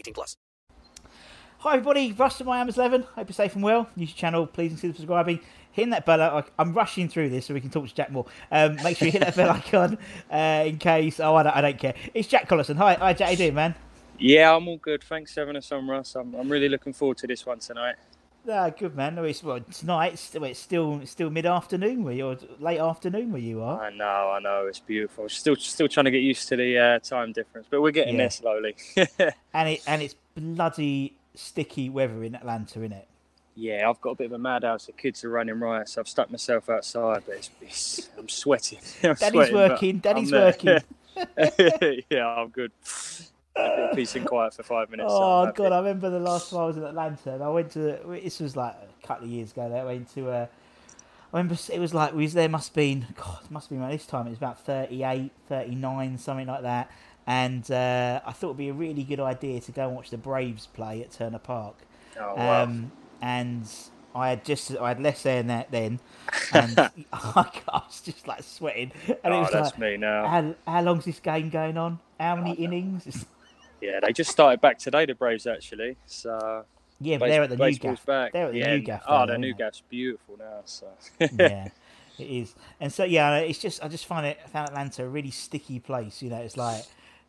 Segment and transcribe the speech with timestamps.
[0.00, 0.36] 18 plus.
[1.58, 3.02] Hi everybody, Russ from Miami's 11.
[3.02, 3.86] Hope you're safe and well.
[3.96, 5.40] YouTube channel, please consider subscribing.
[5.72, 8.24] Hitting that bell, I- I'm rushing through this so we can talk to Jack more.
[8.50, 9.98] Um, make sure you hit that bell icon
[10.32, 11.20] uh, in case.
[11.20, 11.94] Oh, I don't, I don't care.
[12.14, 12.76] It's Jack Collison.
[12.76, 13.26] Hi, hi, Jack.
[13.26, 13.74] How you doing, man?
[14.18, 15.04] Yeah, I'm all good.
[15.04, 16.14] Thanks for having us on, Russ.
[16.14, 17.96] I'm, I'm really looking forward to this one tonight.
[18.48, 19.18] Ah, good man.
[19.18, 20.14] It's well, tonight.
[20.14, 23.80] It's, well, it's still it's still mid afternoon where you're late afternoon where you are.
[23.82, 25.28] I know, I know, it's beautiful.
[25.28, 28.22] Still, still trying to get used to the uh, time difference, but we're getting Yeah.
[28.22, 28.76] there slowly.
[29.54, 33.06] And it and it's bloody sticky weather in Atlanta, isn't it?
[33.56, 34.86] yeah, I've got a bit of a madhouse.
[34.86, 38.78] The kids are running riot, so I've stuck myself outside, but it's, it's, I'm sweating.
[39.02, 39.98] I'm Daddy's sweating, working.
[39.98, 40.78] Daddy's working.
[42.10, 42.72] yeah, I'm good.
[43.60, 45.10] A bit of peace and quiet for five minutes.
[45.12, 45.56] Oh happy.
[45.56, 48.40] god, I remember the last time I was in Atlanta, and I went to this
[48.40, 49.68] was like a couple of years ago.
[49.68, 50.46] That I went to uh,
[51.32, 52.48] I remember it was like we was there.
[52.48, 54.26] Must have been God, it must have been around this time.
[54.26, 56.90] It was about 38, 39, something like that.
[57.26, 60.18] And uh, I thought it'd be a really good idea to go and watch the
[60.18, 61.76] Braves play at Turner Park.
[62.18, 62.62] Oh, wow.
[62.64, 62.90] Um,
[63.22, 63.64] and
[64.14, 66.00] I had just I had less air than that then,
[66.52, 66.76] and
[67.12, 68.90] I was just like sweating.
[69.06, 70.26] And it Oh, was that's like, me now.
[70.26, 72.00] How, how long's this game going on?
[72.18, 73.26] How many innings?
[73.80, 75.96] Yeah, they just started back today, the Braves actually.
[76.06, 76.64] So
[77.00, 78.06] Yeah, but base- they're at the new gaff.
[78.06, 78.32] back.
[78.32, 78.76] They're at the yeah.
[78.76, 79.02] new gaff.
[79.08, 80.60] Oh, the new gaff's beautiful now.
[80.64, 80.86] So
[81.18, 81.68] yeah,
[82.18, 82.54] it is.
[82.80, 85.78] And so yeah, it's just I just find it I found Atlanta a really sticky
[85.80, 86.22] place.
[86.22, 86.84] You know, it's like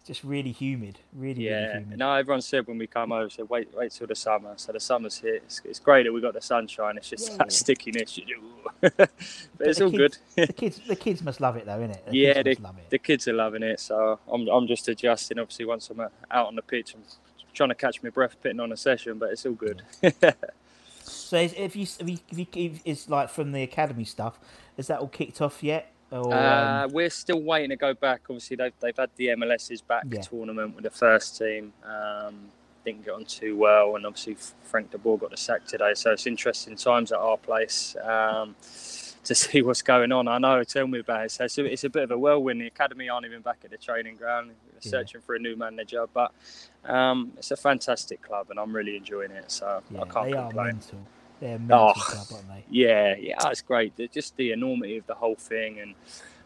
[0.06, 2.00] just really humid, really really Yeah, humid.
[2.00, 4.54] no, everyone said when we come over, said wait, wait till the summer.
[4.58, 5.36] So the summer's here.
[5.36, 6.98] It's, it's great that we got the sunshine.
[6.98, 7.38] It's just Yeah.
[7.38, 8.20] that stickiness.
[9.58, 10.48] But it's all kids, good.
[10.48, 12.06] the kids, the kids must love it though, innit?
[12.06, 12.90] The yeah, kids the, love it.
[12.90, 13.80] the kids are loving it.
[13.80, 15.38] So I'm, I'm just adjusting.
[15.40, 17.04] Obviously, once I'm uh, out on the pitch, I'm
[17.54, 19.84] trying to catch my breath pitting on a session, but it's all good.
[21.04, 24.40] So is, if you if you, if you if it's like from the academy stuff,
[24.78, 25.91] is that all kicked off yet?
[26.12, 28.22] Or Uh, um, we're still waiting to go back.
[28.30, 30.22] Obviously, they've, they've had the MLS's back Yeah.
[30.22, 31.74] tournament with the first team.
[31.84, 32.52] Um,
[32.84, 35.94] didn't get on too well, and obviously Frank de Boer got the sack today.
[35.94, 38.56] So it's interesting times at our place um,
[39.24, 40.28] to see what's going on.
[40.28, 41.32] I know, tell me about it.
[41.32, 42.60] So it's a, it's a bit of a whirlwind.
[42.60, 44.48] The academy aren't even back at the training ground.
[44.74, 44.90] We're Yeah.
[44.90, 46.32] searching for a new manager, but
[46.84, 49.52] um, it's a fantastic club, and I'm really enjoying it.
[49.52, 50.80] So yeah, I can't they are complain.
[51.42, 51.92] They're Oh.
[51.94, 52.64] club, aren't they?
[52.70, 53.96] Yeah, yeah, it's great.
[53.98, 55.96] The- Just the enormity of the whole thing, and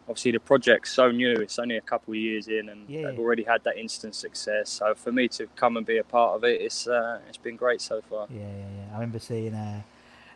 [0.08, 1.34] obviously the project's so new.
[1.34, 3.02] It's only a couple of years in, and Yeah.
[3.10, 4.70] they've already had that instant success.
[4.70, 7.56] So for me to come and be a part of it, it's uh, it's been
[7.56, 8.26] great so far.
[8.30, 8.46] Yeah, yeah,
[8.78, 8.90] yeah.
[8.90, 9.54] I remember seeing.
[9.54, 9.82] Uh,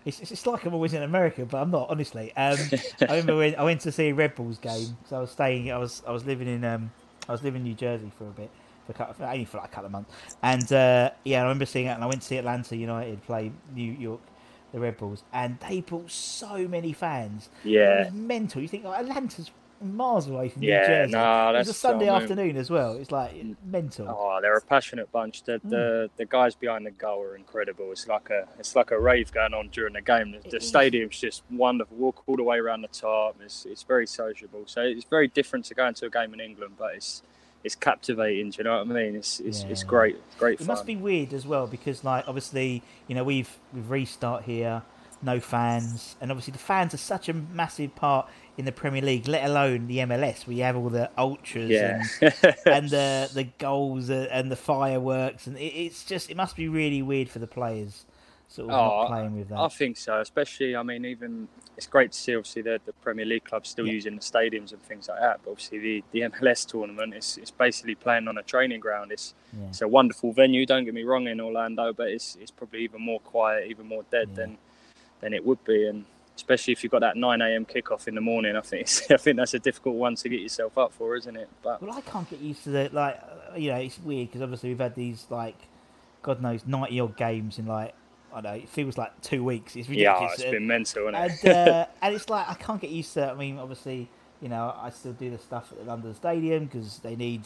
[0.04, 2.32] it's, it's it's like I'm always in America, but I'm not honestly.
[2.36, 2.56] Um,
[3.00, 4.96] I remember when I went to see a Red Bulls game.
[5.08, 5.70] So I was staying.
[5.72, 6.90] I was I was living in um
[7.28, 8.50] I was living in New Jersey for a bit,
[8.86, 10.36] for a couple, for, only for like a couple of months.
[10.42, 11.90] And uh, yeah, I remember seeing it.
[11.90, 14.20] And I went to see Atlanta United play New York,
[14.72, 17.48] the Red Bulls, and they brought so many fans.
[17.64, 18.62] Yeah, It was mental.
[18.62, 19.50] You think like, Atlanta's
[19.82, 21.12] miles away from Yeah, New Jersey.
[21.12, 22.94] no, it was a Sunday so- afternoon as well.
[22.96, 23.56] It's like mm.
[23.64, 24.08] mental.
[24.08, 25.42] Oh, they're a passionate bunch.
[25.44, 25.70] The, mm.
[25.70, 27.90] the the guys behind the goal are incredible.
[27.92, 30.32] It's like a it's like a rave going on during the game.
[30.32, 31.96] The, the stadium's just wonderful.
[31.96, 33.36] Walk all the way around the top.
[33.42, 34.64] It's it's very sociable.
[34.66, 37.22] So it's very different to going to a game in England, but it's
[37.64, 38.50] it's captivating.
[38.50, 39.16] Do you know what I mean?
[39.16, 39.88] It's it's, it's Yeah.
[39.88, 40.38] great.
[40.38, 40.66] Great It fun.
[40.68, 44.82] must be weird as well because, like, obviously, you know, we've we've restart here.
[45.22, 48.26] no fans, and obviously the fans are such a massive part
[48.56, 50.46] in the Premier League, let alone the MLS.
[50.46, 52.02] We have all the ultras Yeah.
[52.22, 56.68] and, and the the goals and the fireworks, and it, it's just it must be
[56.68, 58.06] really weird for the players,
[58.50, 59.58] sort of not playing with that.
[59.58, 60.20] Oh, I think so.
[60.20, 63.86] Especially, I mean, even it's great to see obviously the, the Premier League clubs still
[63.86, 63.92] Yeah.
[63.92, 65.40] using the stadiums and things like that.
[65.44, 69.12] But obviously, the, the MLS tournament is it's basically playing on a training ground.
[69.12, 69.68] It's Yeah.
[69.68, 70.66] it's a wonderful venue.
[70.66, 74.04] Don't get me wrong in Orlando, but it's it's probably even more quiet, even more
[74.10, 74.36] dead Yeah.
[74.36, 74.58] than
[75.20, 75.86] than it would be.
[75.86, 76.04] And
[76.36, 77.66] especially if you've got that 9 a.m.
[77.66, 80.40] kickoff in the morning, I think it's, I think that's a difficult one to get
[80.40, 81.48] yourself up for, isn't it?
[81.62, 83.20] But Well, I can't get used to the like.
[83.22, 85.56] uh, You know, it's weird because obviously we've had these like,
[86.22, 87.94] God knows, ninety odd games in like
[88.34, 88.52] I know.
[88.52, 89.76] It feels like two weeks.
[89.76, 90.20] It's ridiculous.
[90.20, 91.44] yeah, it's And- been mental, isn't it?
[91.44, 93.24] and uh, and it's like I can't get used to.
[93.28, 93.30] it.
[93.30, 94.08] I mean, obviously,
[94.40, 97.42] you know, I still do the stuff at the London Stadium because they need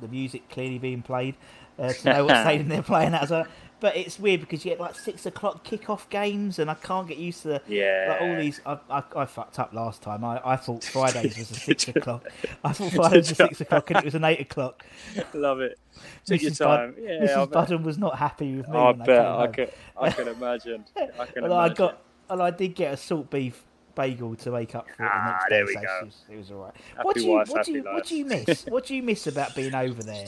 [0.00, 1.34] the music clearly being played
[1.78, 3.22] uh, to know what stadium they're playing at.
[3.24, 3.46] as well.
[3.80, 7.16] But it's weird because you get like six o'clock kick-off games, and I can't get
[7.16, 8.08] used to the, Yeah.
[8.10, 8.60] like, all these.
[8.66, 10.22] I, I, I fucked up last time.
[10.24, 12.28] I, I thought Fridays was a six o'clock.
[12.62, 14.84] I thought Fridays was a six o'clock, and it was an eight o'clock.
[15.32, 15.78] Love it.
[16.26, 16.58] Take your Mrs.
[16.58, 17.50] Bud- yeah, I Mrs.
[17.52, 18.76] Budden was not happy with me.
[18.76, 19.52] I I bet I home.
[19.52, 19.72] could.
[20.00, 20.84] I can imagine.
[20.96, 21.74] I can I imagine.
[21.76, 25.12] got, well, I did get a salt beef bagel to make up for it the
[25.12, 25.98] Ah, next there day, we so go.
[26.00, 26.74] It was, it was all right.
[26.96, 28.66] Happy what do you, wife, what do you, what do you miss?
[28.66, 30.26] what do you miss about being over there?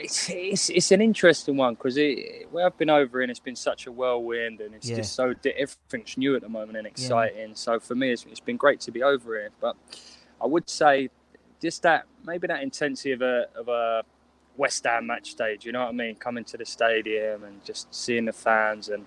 [0.00, 1.96] It's, it's it's an interesting one because
[2.50, 4.96] where I've been over and it's been such a whirlwind and it's Yeah.
[4.96, 7.54] just so everything's new at the moment and exciting.
[7.54, 9.50] So for me, it's, it's been great to be over here.
[9.60, 9.76] But
[10.40, 11.10] I would say
[11.60, 14.04] just that maybe that intensity of a of a
[14.56, 15.64] West Ham match stage.
[15.64, 16.14] You know what I mean?
[16.16, 19.06] Coming to the stadium and just seeing the fans and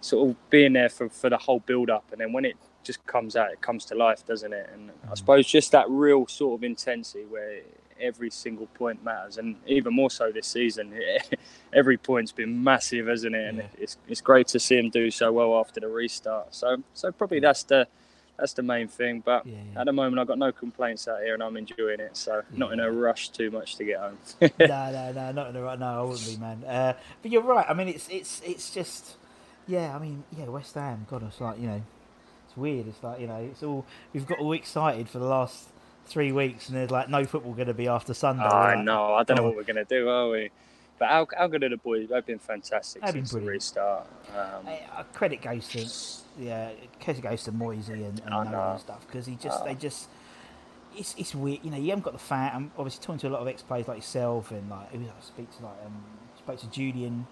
[0.00, 3.04] sort of being there for, for the whole build up and then when it just
[3.06, 5.18] comes out it comes to life doesn't it and i mm.
[5.18, 7.60] suppose just that real sort of intensity where
[8.00, 10.92] every single point matters and even more so this season
[11.72, 13.64] every point's been massive hasn't it and Yeah.
[13.78, 17.40] it's, it's great to see him do so well after the restart so so probably
[17.40, 17.86] that's the
[18.38, 19.80] that's the main thing but Yeah, yeah.
[19.80, 22.72] at the moment i've got no complaints out here and i'm enjoying it so not
[22.72, 25.78] in a rush too much to get home no, no, no, not in the right.
[25.78, 26.62] No, I wouldn't be, man.
[26.64, 26.92] Uh,
[27.22, 27.66] but you're right.
[27.68, 29.16] I mean, it's it's it's just,
[29.66, 29.94] yeah.
[29.94, 31.06] I mean, yeah, West Ham.
[31.10, 31.82] God, it's like you know,
[32.46, 32.86] it's weird.
[32.86, 35.68] It's like you know, it's all we've got all excited for the last
[36.08, 38.42] three weeks, and there's like no football going to be after Sunday.
[38.44, 39.14] I Like, know.
[39.14, 40.50] I don't know oh, what we're going to do, are we?
[40.98, 42.08] But how, how good are the boys?
[42.08, 44.06] They've been fantastic They've been the restart.
[44.36, 46.70] Um, I- uh, credit goes to yeah,
[47.00, 49.64] credit goes to Moyesy and, and and stuff because he just Oh.
[49.64, 50.08] they just
[50.96, 51.60] it's it's weird.
[51.62, 52.50] You know, you haven't got the fan.
[52.52, 55.10] I'm obviously talking to a lot of ex players like yourself and like who I
[55.20, 56.02] speak to like um
[56.36, 57.26] spoke to Julian.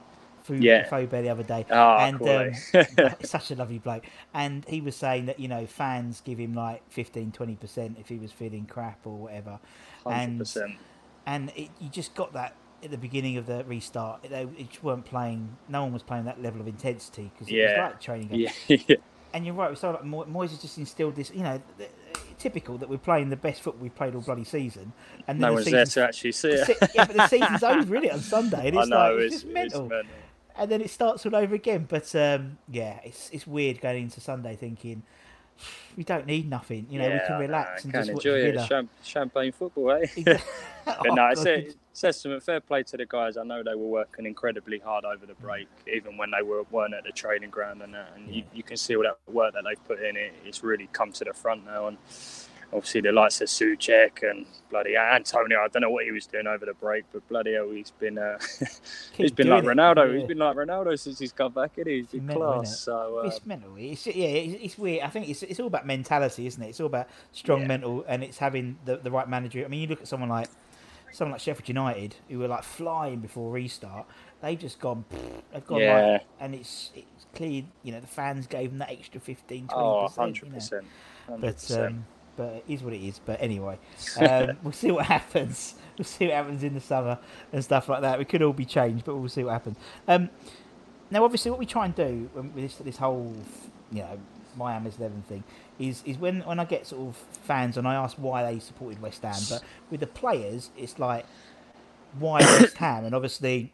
[0.47, 0.89] Food, Yeah.
[0.89, 4.05] The other day, Ah, and um, such a lovely bloke.
[4.33, 8.09] And he was saying that you know fans give him like 15 20 percent if
[8.09, 9.59] he was feeling crap or whatever.
[10.05, 10.73] Hundred And percent.
[11.27, 12.55] and it, you just got that
[12.85, 14.23] at the beginning of the restart.
[14.23, 15.57] They it weren't playing.
[15.69, 18.49] No one was playing that level of intensity because it was like training game.
[18.69, 18.97] Yeah, yeah.
[19.35, 19.77] And you're right.
[19.77, 21.31] So like Mo- Moyes has just instilled this.
[21.35, 21.91] You know, th-
[22.39, 24.93] typical that we're playing the best football we've played all bloody season.
[25.27, 26.69] And No then one's there to actually see it.
[26.95, 28.69] yeah, but the season's over, isn't on Sunday?
[28.69, 29.83] And I it's know like it's, it's, mental.
[29.85, 30.11] it's mental.
[30.59, 31.87] And then it starts all over again.
[31.89, 35.03] But um, yeah, it's it's weird going into Sunday thinking
[35.97, 36.87] we don't need nothing.
[36.91, 38.89] You know, we can relax and just watch enjoy it.
[39.03, 40.07] Champagne football, eh?
[40.85, 42.45] But Oh, no, it's a testament.
[42.45, 43.37] Fair play to the guys.
[43.37, 46.95] I know they were working incredibly hard over the break, even when they were weren't
[46.95, 48.13] at the training ground and that.
[48.15, 50.17] And you, you can see all that work that they've put in.
[50.17, 51.89] It it's really come to the front now.
[51.89, 51.99] And
[52.73, 55.61] obviously the likes of Soucek and bloody Antonio.
[55.61, 58.19] I don't know what he was doing over the break, but bloody hell, he's been
[58.19, 58.39] uh,
[59.17, 60.17] he's been like it, Ronaldo.
[60.19, 61.73] He's been like Ronaldo since he's come back.
[61.77, 61.99] Isn't he?
[61.99, 62.71] He's been mental, class.
[62.71, 62.77] innit?
[62.77, 63.75] So uh, it's mental.
[63.77, 65.03] It's yeah, it's, it's weird.
[65.03, 66.69] I think it's it's all about mentality, isn't it?
[66.69, 67.67] It's all about strong Yeah.
[67.69, 69.65] mental, and it's having the, the right manager.
[69.65, 70.49] I mean, you look at someone like
[71.13, 74.07] someone like Sheffield United, who were like flying before restart.
[74.43, 75.05] They've just gone.
[75.53, 76.07] They've gone Yeah.
[76.13, 77.65] like, and it's it's clear.
[77.83, 80.19] You know, the fans gave them that extra 15 20 oh, percent.
[80.19, 80.55] 100 You know?
[80.55, 80.85] percent.
[81.29, 82.07] But um,
[82.37, 83.21] but it is what it is.
[83.25, 83.79] But anyway,
[84.21, 85.75] um, we'll see what happens.
[85.97, 87.19] We'll see what happens in the summer
[87.55, 88.19] and stuff like that.
[88.19, 89.79] We could all be changed, but we'll see what happens.
[90.07, 90.29] Um,
[91.11, 93.35] now, obviously, what we try and do with this, this whole,
[93.91, 94.19] you know,
[94.57, 95.45] my Miami's eleven thing
[95.79, 99.01] is is when when I get sort of fans and I ask why they supported
[99.01, 101.27] West Ham, but with the players, it's like
[102.19, 103.73] why West Ham, and obviously,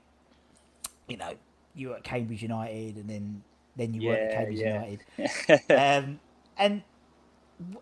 [1.08, 1.34] you know,
[1.74, 3.42] you were at Cambridge United, and then
[3.76, 4.84] then you weren't at Cambridge yeah.
[4.84, 5.70] United,
[6.06, 6.20] um,
[6.58, 6.82] and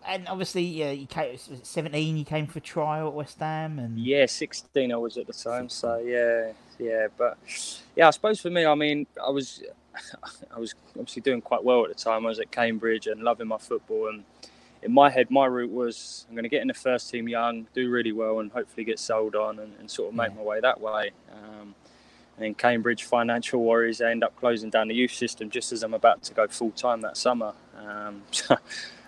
[0.05, 2.17] and obviously, yeah, you came was it seventeen.
[2.17, 5.69] You came for trial at West Ham, and Yeah, 16 I was at the time.
[5.69, 7.07] So yeah, yeah.
[7.17, 7.37] But
[7.95, 9.63] yeah, I suppose for me, I mean, I was,
[10.55, 12.25] I was obviously doing quite well at the time.
[12.25, 14.09] I was at Cambridge and loving my football.
[14.09, 14.23] And
[14.81, 17.67] in my head, my route was I'm going to get in the first team young,
[17.73, 20.35] do really well, and hopefully get sold on and, and sort of make Yeah.
[20.37, 21.11] my way that way.
[21.31, 21.75] Um,
[22.37, 25.83] and in Cambridge, Financial worries, they end up closing down the youth system just as
[25.83, 27.53] I'm about to go full time that summer.
[27.77, 28.55] Um, so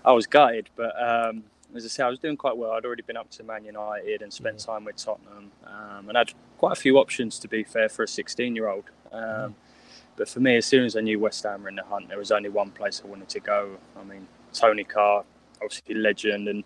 [0.06, 1.44] I was gutted, but um,
[1.76, 2.72] as I say, I was doing quite well.
[2.72, 4.66] I'd already been up to Man United and spent mm.
[4.66, 8.08] time with Tottenham, um, and had quite a few options to be fair for a
[8.08, 8.86] 16 year old.
[9.12, 9.54] Um, mm.
[10.16, 12.20] But for me, as soon as I knew West Ham were in the hunt, there
[12.20, 13.78] was only one place I wanted to go.
[14.00, 15.24] I mean, Tony Carr,
[15.62, 16.64] obviously legend, and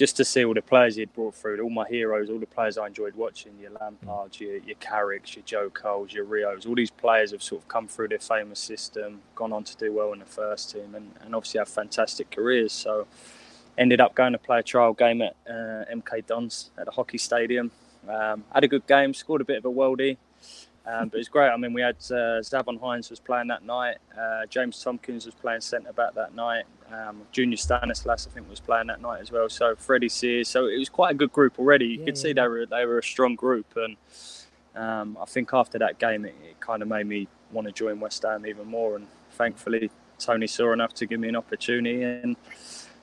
[0.00, 2.46] just to see all the players he had brought through, all my heroes, all the
[2.46, 6.74] players I enjoyed watching, your Lampards, your, your Carricks, your Joe Coles, your Rios, all
[6.74, 10.14] these players have sort of come through their famous system, gone on to do well
[10.14, 12.72] in the first team, and, and obviously have fantastic careers.
[12.72, 13.08] So
[13.76, 17.18] ended up going to play a trial game at uh, MK Dons at a hockey
[17.18, 17.70] stadium.
[18.08, 20.16] Um, had a good game, scored a bit of a worldie.
[20.90, 21.50] Um, but it's great.
[21.50, 23.98] I mean, we had uh, Zavon Hines was playing that night.
[24.18, 26.64] Uh, James Tomkins was playing centre back that night.
[26.90, 29.48] Um, Junior Stanislas, I think, was playing that night as well.
[29.48, 30.48] So Freddie Sears.
[30.48, 31.86] So it was quite a good group already.
[31.86, 32.22] You yeah, could yeah.
[32.22, 33.96] see they were they were a strong group, and
[34.74, 38.00] um, I think after that game, it, it kind of made me want to join
[38.00, 38.96] West Ham even more.
[38.96, 42.36] And thankfully, Tony saw enough to give me an opportunity, and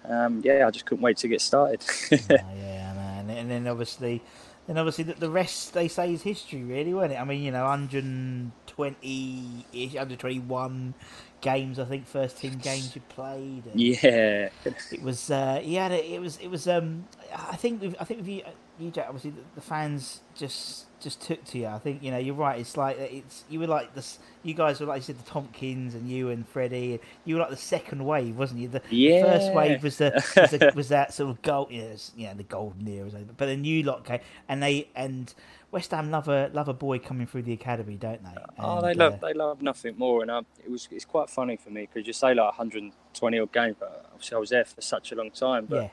[0.04, 1.84] um, yeah, I just couldn't wait to get started.
[2.12, 3.30] oh, yeah, man.
[3.30, 4.22] And then obviously
[4.68, 7.22] then obviously the, the rest they say is history, really, wasn't it?
[7.22, 10.94] I mean, you know, 120 ish, 121
[11.40, 13.64] games, I think, first team games you played.
[13.74, 14.50] yeah,
[14.92, 15.32] it was.
[15.32, 16.38] Uh, yeah, it was.
[16.38, 16.68] It was.
[16.68, 17.96] Um, I think.
[18.00, 18.42] I think with you,
[18.78, 21.68] you Jack, obviously the, the fans just just took to you.
[21.68, 22.60] I think you know you're right.
[22.60, 24.20] It's like it's you were like this.
[24.44, 27.00] You guys were like you said the Tomkins and you and Freddie.
[27.26, 28.68] You were like the second wave, wasn't you?
[28.68, 29.24] The yeah.
[29.24, 31.68] first wave was the was, the, was that sort of gold.
[31.72, 33.10] Yeah, yeah, the golden era.
[33.38, 35.34] But the new lot came and they and
[35.72, 38.30] West Ham love a love a boy coming through the academy, don't they?
[38.30, 40.24] And, oh, they love uh, they love nothing more.
[40.24, 43.76] And it was it's quite funny for me because you say like 120 odd games,
[43.80, 45.66] but obviously I was there for such a long time.
[45.66, 45.90] But yeah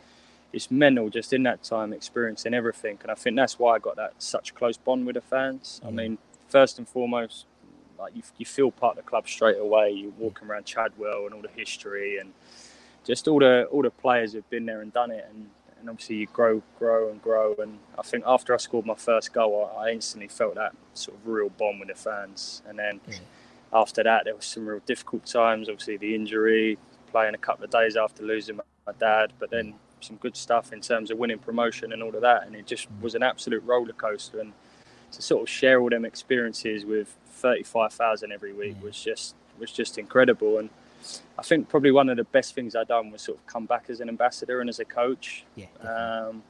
[0.54, 3.96] it's mental just in that time experiencing everything and i think that's why i got
[3.96, 5.80] that such close bond with the fans.
[5.84, 5.94] I mm.
[5.94, 6.18] mean
[6.48, 7.46] first and foremost
[7.98, 10.18] like you, you feel part of the club straight away you're mm.
[10.18, 12.32] walking around chadwell and all the history and
[13.04, 16.16] just all the all the players who've been there and done it and, and obviously
[16.16, 19.88] you grow grow and grow and i think after i scored my first goal i,
[19.88, 23.18] I instantly felt that sort of real bond with the fans and then mm.
[23.72, 26.78] after that there was some real difficult times obviously the injury
[27.10, 30.80] playing a couple of days after losing my dad but then some good stuff in
[30.80, 32.46] terms of winning promotion and all of that.
[32.46, 34.40] And it just was an absolute roller coaster.
[34.40, 34.52] And
[35.12, 39.98] to sort of share all them experiences with 35,000 every week was just was just
[39.98, 40.58] incredible.
[40.58, 40.70] And
[41.38, 43.86] I think probably one of the best things I've done was sort of come back
[43.88, 45.44] as an ambassador and as a coach.
[45.54, 45.66] Yeah.
[45.80, 46.42] Um,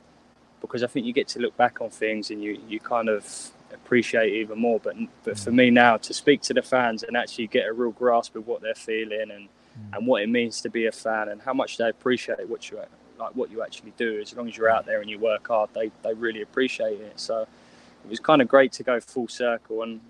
[0.60, 3.50] because I think you get to look back on things and you, you kind of
[3.72, 4.80] appreciate even more.
[4.80, 7.90] But but for me now to speak to the fans and actually get a real
[7.90, 9.96] grasp of what they're feeling and, mm.
[9.96, 12.78] and what it means to be a fan and how much they appreciate what you
[13.18, 14.20] like what you actually do.
[14.20, 17.18] As long as you're out there and you work hard, they they really appreciate it.
[17.18, 19.82] So it was kind of great to go full circle.
[19.82, 20.00] And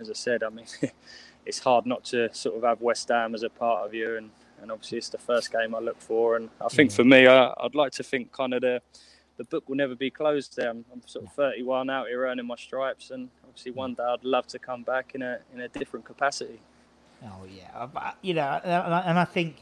[0.00, 0.66] as I said, I mean,
[1.46, 4.16] it's hard not to sort of have West Ham as a part of you.
[4.16, 6.36] And, and obviously, it's the first game I look for.
[6.36, 8.82] And I think for me, I, would like to think kind of the
[9.36, 10.56] the book will never be closed.
[10.56, 14.02] There, I'm, I'm sort of 31 out here earning my stripes, and obviously one day
[14.02, 16.58] I'd love to come back in a in a different capacity.
[17.22, 19.56] Oh yeah, you know, and I think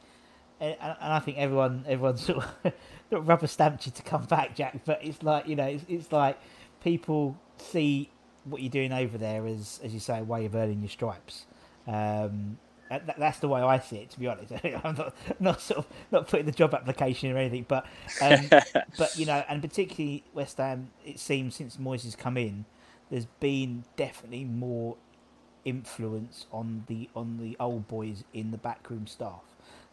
[0.61, 2.73] and, and I think everyone everyone sort of
[3.11, 4.81] rubber stamped you to come back, Jack.
[4.85, 6.39] But it's like you know, it's, it's like
[6.83, 8.11] people see
[8.45, 11.47] what you're doing over there as as you say, a way of earning your stripes.
[11.87, 12.59] Um,
[12.91, 14.53] that, that's the way I see it, to be honest.
[14.85, 17.87] I'm not, not sort of not putting the job application or anything, but
[18.21, 18.49] um,
[18.99, 22.65] but you know, and particularly West Ham, it seems since Moyes has come in,
[23.11, 24.97] there's been definitely more
[25.65, 29.43] influence on the on the old boys in the backroom staff.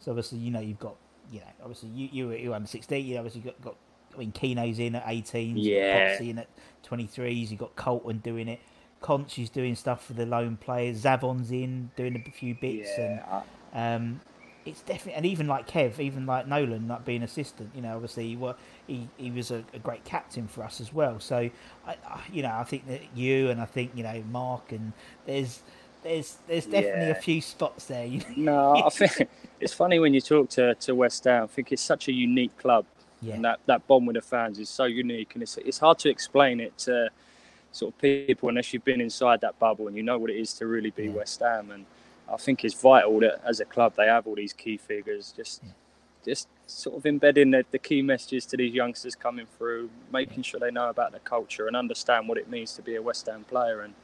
[0.02, 0.96] So obviously, you know, you've got,
[1.30, 3.06] you know, obviously you you were, you were under sixteen.
[3.06, 3.76] You obviously got got.
[4.14, 5.56] I mean, Keno's in at 18.
[5.56, 6.20] Yeah.
[6.20, 6.48] in at
[6.86, 7.50] 23s.
[7.50, 8.60] You've got Colton doing it.
[9.00, 11.02] Conch is doing stuff for the lone players.
[11.02, 13.42] Zavon's in doing a few bits, yeah.
[13.72, 14.20] and um,
[14.64, 17.70] it's definitely and even like Kev, even like Nolan, like being assistant.
[17.74, 18.54] You know, obviously he were,
[18.86, 21.18] he, he was a, a, great captain for us as well.
[21.20, 21.50] So,
[21.86, 24.92] I, I, you know, I think that you and I think you know Mark and
[25.26, 25.62] there's
[26.02, 27.10] there's there's definitely yeah.
[27.10, 28.08] a few spots there.
[28.36, 29.28] no, I think
[29.60, 31.44] it's funny when you talk to, to West Ham.
[31.44, 32.84] I think it's such a unique club,
[33.20, 33.34] yeah.
[33.34, 36.08] and that, that bond with the fans is so unique, and it's it's hard to
[36.08, 37.10] explain it to
[37.72, 40.52] sort of people unless you've been inside that bubble and you know what it is
[40.52, 41.12] to really be yeah.
[41.12, 41.70] West Ham.
[41.70, 41.86] And
[42.30, 45.62] I think it's vital that as a club they have all these key figures, just
[46.24, 50.60] just sort of embedding the, the, key messages to these youngsters coming through, making sure
[50.60, 53.44] they know about the culture and understand what it means to be a West Ham
[53.44, 53.94] player and.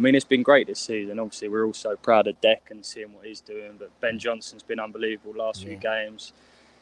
[0.00, 1.18] I mean, it's been great this season.
[1.18, 3.72] Obviously, we're all so proud of Deck and seeing what he's doing.
[3.78, 5.68] But Ben Johnson's been unbelievable last yeah.
[5.68, 6.32] few games.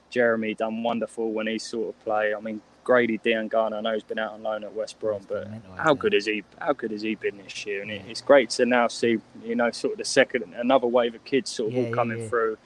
[0.08, 2.32] Jeremy done wonderful when he sort of play.
[2.32, 3.78] I mean, Grady Diangana.
[3.78, 6.44] I know he's been out on loan at West Brom, but how good is he?
[6.60, 7.82] How good has he been this year?
[7.82, 11.24] And it's great to now see, you know, sort of the second, another wave of
[11.24, 12.28] kids sort of Yeah, all coming yeah.
[12.28, 12.56] through.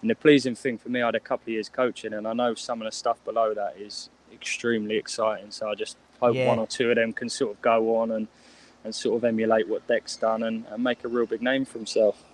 [0.00, 2.32] And the pleasing thing for me, I had a couple of years coaching, and I
[2.32, 5.50] know some of the stuff below that is extremely exciting.
[5.50, 6.48] So I just hope Yeah.
[6.48, 8.28] one or two of them can sort of go on and,
[8.84, 11.78] and sort of emulate what Deck's done and, and make a real big name for
[11.78, 12.24] himself.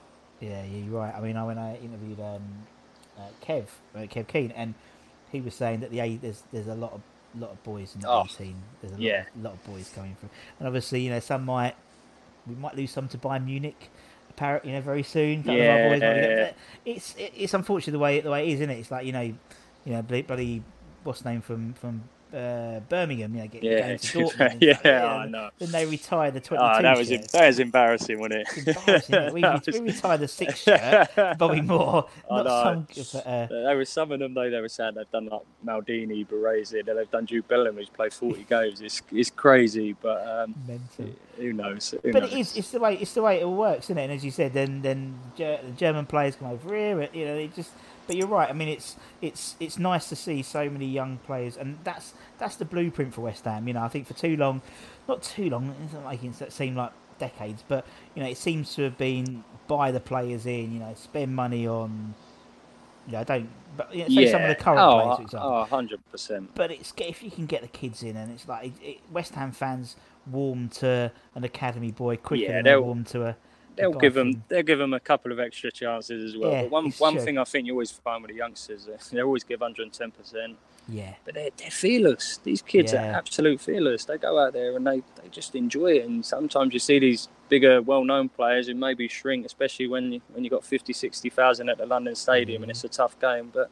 [0.40, 1.14] Yeah, yeah, you're right.
[1.14, 2.42] I mean, I when I interviewed um,
[3.18, 4.74] uh, Kev, uh, Kev Keen, and
[5.32, 7.00] he was saying that the A there's there's a lot of
[7.38, 8.56] lot of boys in the Oh, A team.
[8.80, 9.24] There's a lot, yeah.
[9.34, 11.74] of, lot of boys coming through, and obviously, you know, some might
[12.46, 13.90] we might lose some to Bayern Munich.
[14.30, 15.42] Apparently, you know, very soon.
[15.42, 16.52] Boys Yeah.
[16.84, 18.78] It's it, it's unfortunate the way the way it is, isn't it?
[18.78, 20.62] It's like you know, you know, bloody, bloody
[21.04, 22.04] what's the name from from
[22.34, 24.58] uh, Birmingham, you know, get, Yeah, going to Dortmund.
[24.60, 25.50] yeah, you know, I know.
[25.58, 28.66] Then they retire the 22 Oh, that was that was embarrassing, wasn't it?
[28.76, 29.24] Embarrassing.
[29.26, 32.86] we, we, was- we retired the six shirt, Bobby Moore, I know.
[32.92, 33.22] some.
[33.24, 34.50] Uh, There were some of them though.
[34.50, 38.44] They were saying they've done like Maldini, Baresi, they've done Jude Bellingham, who's played forty
[38.48, 38.80] games.
[38.80, 41.14] It's it's crazy, but um, mental.
[41.36, 41.94] who knows?
[42.02, 42.32] Who But knows?
[42.32, 42.56] it is.
[42.56, 42.96] It's the way.
[42.96, 44.04] It's the way it all works, isn't it?
[44.04, 47.00] And as you said, then then Ger- the German players come over here.
[47.00, 47.70] and, You know, they just.
[48.06, 48.48] But you're right.
[48.48, 52.56] I mean, it's it's it's nice to see so many young players, and that's that's
[52.56, 53.66] the blueprint for West Ham.
[53.66, 54.62] You know, I think for too long,
[55.08, 57.84] not too long, it's not making it seem like decades, but
[58.14, 60.72] you know, it seems to have been buy the players in.
[60.72, 62.14] You know, spend money on.
[63.06, 63.48] You know, I don't.
[63.76, 65.50] But you know, say some of the current oh, players, for oh, example.
[65.50, 66.50] Oh, 100 percent.
[66.54, 69.34] But it's if you can get the kids in, and it's like it, it, West
[69.34, 69.96] Ham fans
[70.26, 73.36] warm to an academy boy quicker Yeah, than they warm to a.
[73.76, 74.42] They'll give them.
[74.48, 76.50] They'll give them a couple of extra chances as well.
[76.52, 77.24] Yeah, but one one true.
[77.24, 80.56] thing I think you always find with the youngsters, they always give 110 percent.
[80.88, 82.38] Yeah, But they're, they're fearless.
[82.44, 84.04] These kids are absolute fearless.
[84.04, 86.04] They go out there and they, they just enjoy it.
[86.04, 90.44] And sometimes you see these bigger, well-known players who maybe shrink, especially when you, when
[90.44, 93.50] you got 50, 60,000 at the London Stadium and it's a tough game.
[93.52, 93.68] But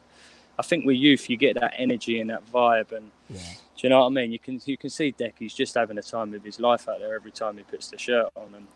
[0.59, 2.91] I think with youth, you get that energy and that vibe.
[2.91, 3.47] And yeah, do
[3.77, 4.33] you know what I mean?
[4.33, 5.35] You can you can see Deck.
[5.39, 7.97] He's just having a time of his life out there every time he puts the
[7.97, 8.53] shirt on.
[8.55, 8.67] And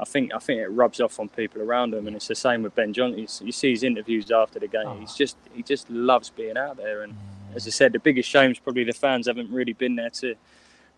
[0.00, 2.06] I think I think it rubs off on people around him.
[2.06, 3.46] And it's the same with Ben Johnson.
[3.46, 4.86] You, see his interviews after the game.
[4.86, 4.98] Oh.
[4.98, 7.02] He's just he just loves being out there.
[7.02, 7.16] And mm.
[7.56, 10.34] as I said, the biggest shame is probably the fans haven't really been there to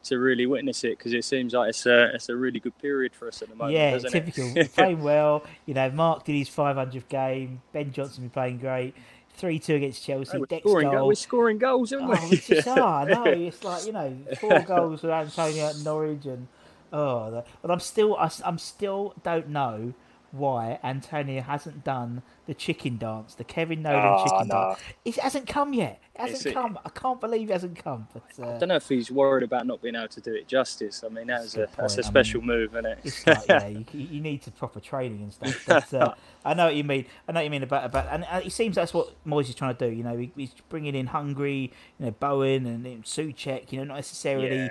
[0.04, 3.14] to really witness it because it seems like it's a it's a really good period
[3.14, 3.76] for us at the moment.
[3.76, 3.92] yeah.
[3.92, 4.56] doesn't Typical.
[4.56, 4.72] It?
[4.74, 5.44] Playing well.
[5.66, 7.62] You know, Mark did his 500th game.
[7.72, 8.94] Ben Johnson been playing great.
[9.34, 10.32] Three two against Chelsea.
[10.32, 10.98] Hey, we're, scoring, goal.
[10.98, 12.36] go- we're scoring goals, aren't Oh, we?
[12.36, 13.24] it's just, oh, I know.
[13.24, 16.46] It's like you know, four goals for Antonio at Norwich, and
[16.92, 19.94] oh, the, but I'm still, I, am still don't know
[20.30, 24.54] why Antonio hasn't done the chicken dance, the Kevin Nolan Oh, chicken no.
[24.54, 24.80] dance.
[25.04, 26.00] It hasn't come yet.
[26.14, 26.78] It hasn't It's- come.
[26.84, 28.08] I can't believe it hasn't come.
[28.14, 30.48] But uh, I don't know if he's worried about not being able to do it
[30.48, 31.04] justice.
[31.04, 31.98] I mean, that's a that's a point.
[31.98, 32.98] I special mean, move, isn't it?
[33.04, 35.64] it's like yeah, you, you need to proper training and stuff.
[35.66, 36.14] But uh,
[36.46, 37.04] I know what you mean.
[37.28, 39.54] I know what you mean about about, and uh, it seems that's what Moyes is
[39.54, 39.94] trying to do.
[39.94, 43.70] You know, he, he's bringing in Hungary, you know, Bowen and Soucek.
[43.70, 44.68] You know, not necessarily Yeah.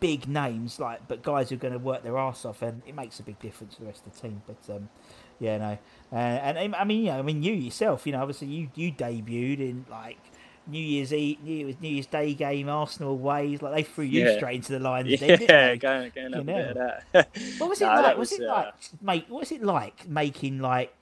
[0.00, 2.94] Big names like, but guys who are going to work their arse off, and it
[2.94, 4.42] makes a big difference for the rest of the team.
[4.46, 4.88] But um,
[5.38, 5.78] yeah, no,
[6.12, 8.92] uh, and I mean, you know, I mean, you yourself, you know, obviously you you
[8.92, 10.18] debuted in like.
[10.66, 14.24] New Year's Eve, New Year's, New Year's Day game, Arsenal ways, like they threw you
[14.26, 14.36] Yeah.
[14.36, 15.08] straight into the lines.
[15.08, 15.78] Yeah, then, didn't they?
[15.78, 16.92] go and go and have a You bit of know.
[17.12, 17.28] that.
[17.58, 18.04] What was it Nah, like?
[18.04, 19.24] that Was, it uh, like, mate?
[19.28, 20.94] What was it like making like?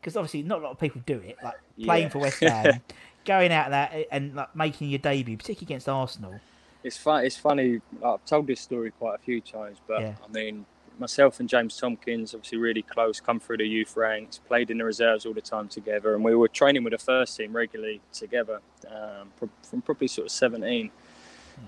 [0.00, 1.38] Because obviously not a lot of people do it.
[1.42, 2.08] Like playing Yeah.
[2.10, 2.82] for West Ham,
[3.24, 6.38] going out there and like making your debut, particularly against Arsenal.
[6.82, 7.24] It's fun.
[7.24, 7.80] It's funny.
[8.04, 10.14] I've told this story quite a few times, but Yeah.
[10.24, 10.66] I mean,
[10.98, 14.84] myself and James Tomkins, obviously really close, come through the youth ranks, played in the
[14.84, 18.60] reserves all the time together, and we were training with the first team regularly together
[18.88, 19.30] um,
[19.62, 20.90] from probably sort of 17.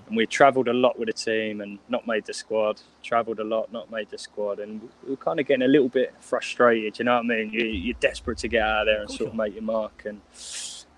[0.07, 2.81] And we travelled a lot with the team and not made the squad.
[3.03, 5.89] Travelled a lot, not made the squad, and we were kind of getting a little
[5.89, 6.97] bit frustrated.
[6.97, 7.53] You know what I mean?
[7.53, 10.03] You, you're desperate to get out of there and sort of make your mark.
[10.05, 10.21] And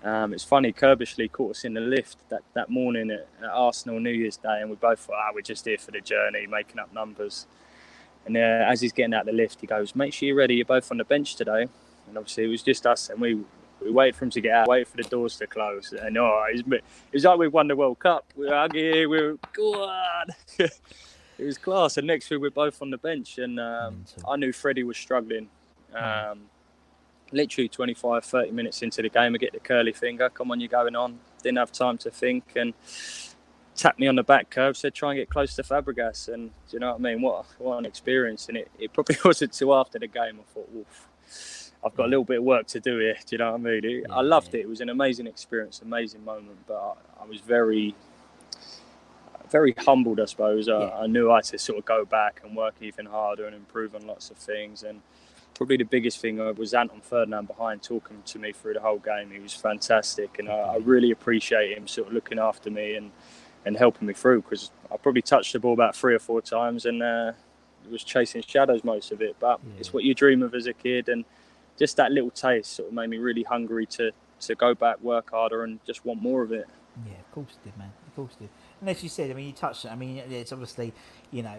[0.04, 3.98] um, it's funny, Curbishley caught us in the lift that, that morning at, at Arsenal
[3.98, 6.78] New Year's Day, and we both thought, ah, we're just here for the journey, making
[6.78, 7.46] up numbers.
[8.24, 10.64] And uh, as he's getting out the lift, he goes, make sure you're ready, you're
[10.64, 11.68] both on the bench today.
[12.08, 13.40] And obviously, it was just us, and we
[13.82, 15.92] we waited for him to get out, waited for the doors to close.
[15.92, 16.82] And oh, it was, it
[17.12, 18.24] was like "We've won the World Cup.
[18.36, 20.26] We were hugging, we were, go on.
[20.58, 20.70] it
[21.38, 21.96] was class.
[21.96, 25.48] And next week, we're both on the bench, and um, I knew Freddie was struggling.
[25.94, 26.42] Um,
[27.32, 30.28] literally 25, 30 minutes into the game, I get the curly finger.
[30.28, 31.18] Come on, you're going on.
[31.42, 32.74] Didn't have time to think and
[33.74, 34.76] tapped me on the back curve.
[34.76, 36.32] Said try and get close to Fabregas.
[36.32, 37.22] And do you know what I mean?
[37.22, 38.48] What what an experience.
[38.48, 41.08] And it, it probably wasn't till after the game I thought, oof.
[41.84, 43.14] I've got a little bit of work to do here.
[43.26, 43.84] Do you know what I mean?
[43.84, 44.60] It, I loved it.
[44.60, 46.58] It was an amazing experience, amazing moment.
[46.66, 47.94] But I, I was very,
[49.50, 50.68] very humbled, I suppose.
[50.68, 53.54] I, I knew I had to sort of go back and work even harder and
[53.54, 54.82] improve on lots of things.
[54.82, 55.00] And
[55.56, 58.98] probably the biggest thing uh, was Anton Ferdinand behind talking to me through the whole
[58.98, 59.30] game.
[59.30, 63.10] He was fantastic, and I, I really appreciate him sort of looking after me and
[63.64, 66.86] and helping me through because I probably touched the ball about three or four times
[66.86, 67.32] and uh,
[67.90, 69.34] was chasing shadows most of it.
[69.40, 69.80] But Yeah.
[69.80, 71.24] it's what you dream of as a kid, and
[71.76, 75.30] just that little taste sort of made me really hungry to to go back, work
[75.30, 76.66] harder, and just want more of it.
[77.06, 77.92] Yeah, of course it did, man.
[78.06, 78.48] Of course it did.
[78.80, 79.90] And as you said, I mean, you touched it.
[79.90, 80.92] I mean, it's obviously,
[81.30, 81.56] you know,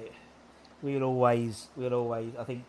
[0.81, 2.31] we'll always, we'll always.
[2.39, 2.63] I think,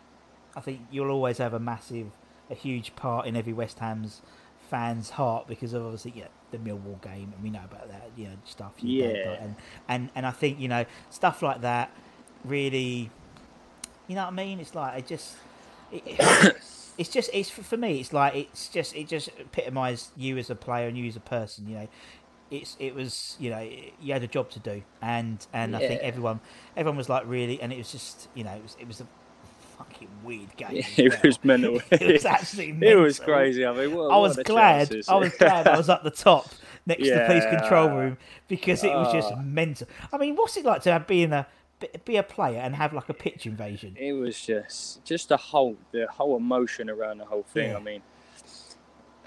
[0.55, 2.07] I think you'll always have a massive,
[2.49, 4.21] a huge part in every West Ham's
[4.69, 8.25] fans' heart because of obviously, know, the Millwall game, and we know about that, you
[8.25, 8.73] know, stuff.
[8.79, 9.25] you Yeah.
[9.25, 9.55] but- and
[9.87, 11.91] and and I think you know stuff like that
[12.43, 13.09] really,
[14.07, 14.59] you know what I mean?
[14.59, 15.35] It's like it just.
[15.91, 16.03] It,
[16.99, 20.55] it's just it's for me it's like it's just it just epitomised you as a
[20.55, 21.87] player and you as a person you know
[22.51, 23.59] it's it was you know
[24.01, 26.41] you had a job to do and and I think everyone
[26.75, 29.07] everyone was like really and it was just you know it was it was a
[29.99, 31.19] fucking weird game as it well.
[31.23, 31.81] was mental.
[31.91, 33.65] it was absolutely It was crazy.
[33.65, 35.09] I mean, what, I was glad chances?
[35.09, 36.47] I was glad I was at the top
[36.85, 39.41] next to the police control room because it was just Ah.
[39.43, 41.45] mental I mean what's it like to have, be in a
[42.03, 45.77] be a player and have like a pitch invasion It was just just the whole
[45.91, 47.71] the whole emotion around the whole thing.
[47.71, 47.77] Yeah.
[47.77, 48.01] I mean,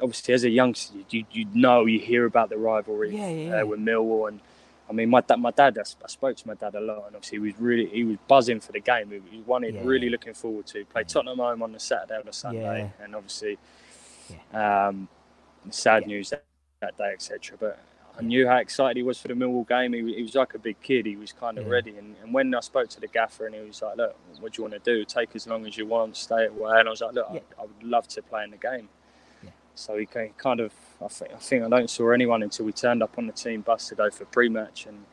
[0.01, 3.57] obviously as a youngster, you you know you hear about the rivalry Yeah, yeah, uh,
[3.59, 3.63] yeah.
[3.63, 4.41] with Millwall, and
[4.91, 7.37] I mean my dad my dad I, spoke to my dad a lot, and obviously
[7.39, 9.11] he was really he was buzzing for the game.
[9.11, 9.83] He, he wanted Yeah.
[9.85, 13.59] really looking forward to play Tottenham home on the Saturday or the Sunday, and obviously
[14.53, 15.09] um,
[15.71, 16.09] sad Yeah.
[16.09, 16.45] news that,
[16.81, 17.57] that day, etc.
[17.59, 17.79] But
[18.19, 19.93] I knew how excited he was for the Millwall game.
[19.95, 21.07] He, was- he was like a big kid.
[21.07, 21.73] He was kind of Yeah.
[21.73, 21.97] ready.
[21.97, 24.63] And, and when I spoke to the gaffer, and he was like, "Look, what do
[24.63, 25.05] you want to do?
[25.05, 26.17] Take as long as you want.
[26.17, 27.41] Stay away." And I was like, "Look, Yeah.
[27.59, 28.89] I, I would love to play in the game."
[29.75, 30.73] So he kind of,
[31.05, 33.63] I think, I think I don't saw anyone until we turned up on the team
[33.63, 35.05] bus to go for pre-match, and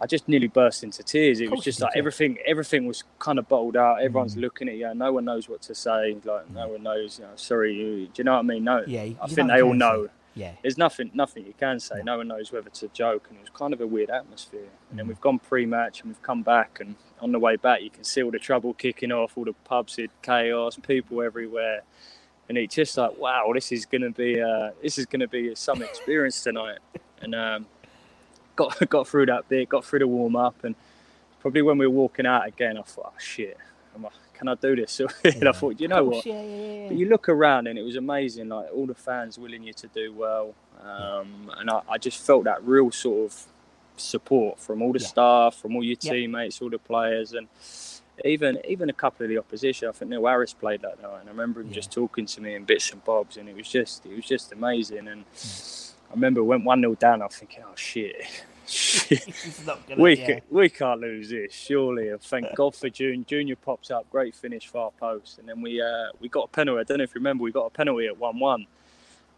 [0.00, 1.40] I just nearly burst into tears.
[1.40, 4.02] It was just like everything, everything was kind of bottled out.
[4.02, 4.40] Everyone's Mm.
[4.40, 4.92] looking at you.
[4.94, 6.16] No one knows what to say.
[6.24, 7.18] Like no one knows.
[7.18, 8.06] You know, sorry, you.
[8.06, 8.64] Do you know what I mean?
[8.64, 8.84] No.
[8.86, 10.06] Yeah, I think they all know.
[10.06, 10.12] say.
[10.34, 12.02] yeah There's nothing, nothing you can say.
[12.04, 14.60] No one knows whether to joke, and it was kind of a weird atmosphere.
[14.90, 14.96] And Mm.
[14.96, 18.02] then we've gone pre-match, and we've come back, and on the way back, you can
[18.04, 21.82] see all the trouble kicking off, all the pubs, had chaos, people everywhere,
[22.48, 25.82] and it's just like, wow, this is gonna be, uh, this is gonna be some
[25.82, 26.78] experience tonight.
[27.20, 27.66] And um,
[28.56, 30.74] got got through that bit, got through the warm up, and
[31.40, 33.58] probably when we were walking out again, I thought, oh shit,
[34.42, 35.00] can I do this?
[35.24, 36.26] and I thought, you know what?
[36.26, 36.88] yeah, yeah, yeah.
[36.88, 39.86] But you look around and it was amazing, like all the fans willing you to
[39.86, 40.52] do well.
[40.84, 43.46] Um, and I, I just felt that real sort of
[43.96, 47.46] support from all the staff, from all your teammates, all the players, and
[48.24, 49.88] even even a couple of the opposition.
[49.88, 51.74] I think Neil Harris played that night, and I remember him Yeah.
[51.74, 54.52] just talking to me in bits and bobs, and it was just it was just
[54.52, 55.08] amazing.
[55.08, 55.24] And
[56.10, 57.22] I remember went one 0 down.
[57.22, 58.16] I'm thinking, oh shit,
[58.66, 59.26] shit.
[59.28, 60.26] It's not gonna, We, yeah.
[60.40, 62.08] ca- we can't lose this, surely.
[62.10, 63.24] And thank God for June.
[63.26, 65.38] Junior pops up, great finish, far post.
[65.38, 66.80] And then we uh, we got a penalty.
[66.80, 68.66] I don't know if you remember, we got a penalty at 1 1.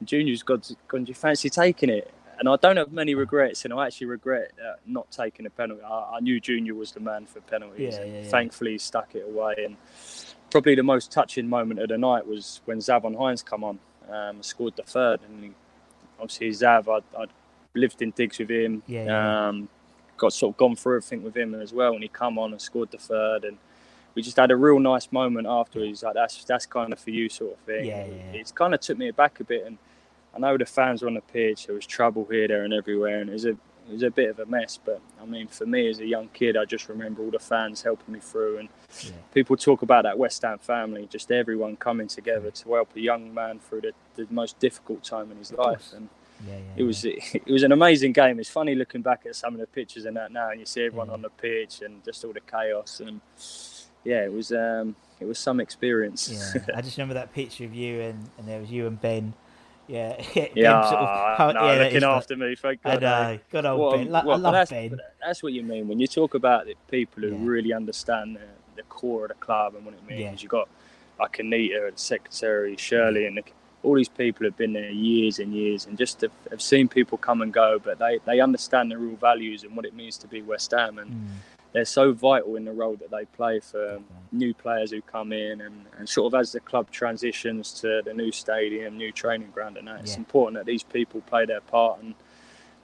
[0.05, 2.13] Junior's gone, do you fancy taking it?
[2.39, 5.83] And I don't have many regrets, and I actually regret uh, not taking a penalty.
[5.83, 8.29] I, I knew Junior was the man for penalties, Yeah, and yeah, yeah.
[8.29, 9.55] thankfully he stuck it away.
[9.65, 9.77] And
[10.51, 13.79] probably the most touching moment of the night was when Zavon Hines come on,
[14.11, 15.51] um, scored the third, and he,
[16.21, 17.29] obviously Zav, I'd, I'd
[17.75, 18.83] lived in digs with him,
[19.49, 19.69] um,
[20.17, 22.61] got sort of gone through everything with him as well, and he come on and
[22.61, 23.59] scored the third, and
[24.15, 25.81] we just had a real nice moment after.
[25.81, 27.87] He's like, "That's that's kind of for you," sort of thing.
[27.87, 28.39] Yeah, yeah.
[28.41, 29.77] It's kind of took me back a bit, and
[30.35, 31.67] I know the fans were on the pitch.
[31.67, 33.51] There was trouble here, there, and everywhere, and it was a
[33.87, 34.79] it was a bit of a mess.
[34.83, 37.83] But I mean, for me as a young kid, I just remember all the fans
[37.83, 38.69] helping me through, and
[39.05, 39.11] Yeah.
[39.33, 43.35] people talk about that West Ham family, just everyone coming together to help a young
[43.35, 45.93] man through the, the most difficult time in his life.
[45.95, 46.09] And
[46.47, 48.41] Yeah, yeah, it was it was an amazing game.
[48.41, 50.85] It's funny looking back at some of the pictures and that now, and you see
[50.87, 53.01] everyone on the pitch and just all the chaos.
[53.01, 53.21] And
[54.03, 56.29] yeah, it was um, it was some experience.
[56.57, 59.35] Yeah, I just remember that picture of you and, and there was you and Ben.
[59.87, 60.17] Yeah,
[60.55, 62.55] yeah, sort of- how- no, yeah, looking like- after me.
[62.57, 63.03] Thank I God.
[63.03, 63.33] eh?
[63.35, 64.11] know, good old What Ben.
[64.11, 65.01] Lo- I love that's, Ben.
[65.25, 67.39] That's what you mean when you talk about the people who Yeah.
[67.43, 68.41] really understand the,
[68.77, 70.21] the core of the club and what it means.
[70.21, 70.35] Yeah.
[70.39, 70.69] You've got
[71.21, 73.43] like Anita, the secretary, Shirley, and the,
[73.83, 77.19] all these people have been there years and years and just have, have seen people
[77.19, 80.27] come and go, but they, they understand the real values and what it means to
[80.27, 80.99] be West Ham.
[80.99, 81.27] And Mm,
[81.75, 85.61] they're so vital in the role that they play for new players who come in
[85.61, 89.77] and, and sort of as the club transitions to the new stadium, new training ground
[89.77, 92.15] and that, it's important that these people play their part and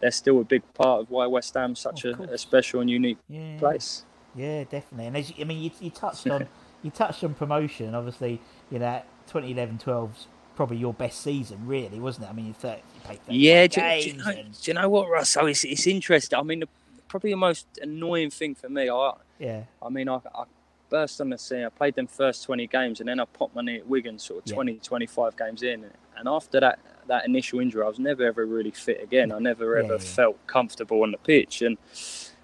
[0.00, 2.80] they're still a big part of why West Ham's oh, such Of a, a special
[2.80, 4.04] and unique yeah, place.
[4.34, 5.06] Yeah, definitely.
[5.06, 6.48] And as you, I mean, you, you touched on
[6.82, 7.94] you touched on promotion.
[7.94, 10.26] Obviously, you know, 2011-12's
[10.56, 12.30] probably your best season, really, wasn't it?
[12.30, 14.74] I mean, you, thir- you played 35 Yeah, do, do, you know, and- do you
[14.74, 15.46] know what, Russell?
[15.46, 16.38] It's, it's interesting.
[16.38, 16.68] I mean, the,
[17.10, 20.44] probably the most annoying thing for me, I, yeah, I mean, I, I
[20.88, 21.64] burst on the scene.
[21.64, 24.44] I played them first 20 games and then I popped my knee at Wigan sort
[24.44, 24.54] of Yeah.
[24.54, 25.84] 20, 25 games in.
[26.16, 29.32] And after that that initial injury, I was never ever really fit again.
[29.32, 29.98] I never ever yeah.
[29.98, 31.76] felt comfortable on the pitch, and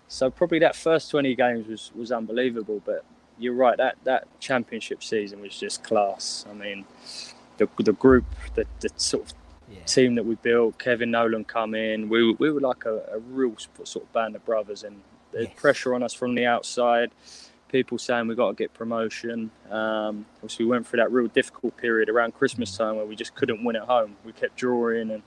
[0.09, 2.83] so probably that first 20 games was was unbelievable.
[2.85, 3.05] But
[3.38, 6.46] you're right, that that championship season was just class.
[6.50, 6.87] I mean,
[7.59, 8.24] the the group,
[8.55, 9.45] the the sort of Yeah.
[9.87, 12.09] Team that we built, Kevin Nolan come in.
[12.09, 15.01] We were- we were like a, a real sort of band of brothers, and
[15.33, 15.55] there's Yes.
[15.61, 17.11] pressure on us from the outside.
[17.68, 19.51] People saying we got to get promotion.
[19.70, 23.35] Um, obviously, we went through that real difficult period around Christmas time where we just
[23.35, 24.16] couldn't win at home.
[24.25, 25.22] We kept drawing, and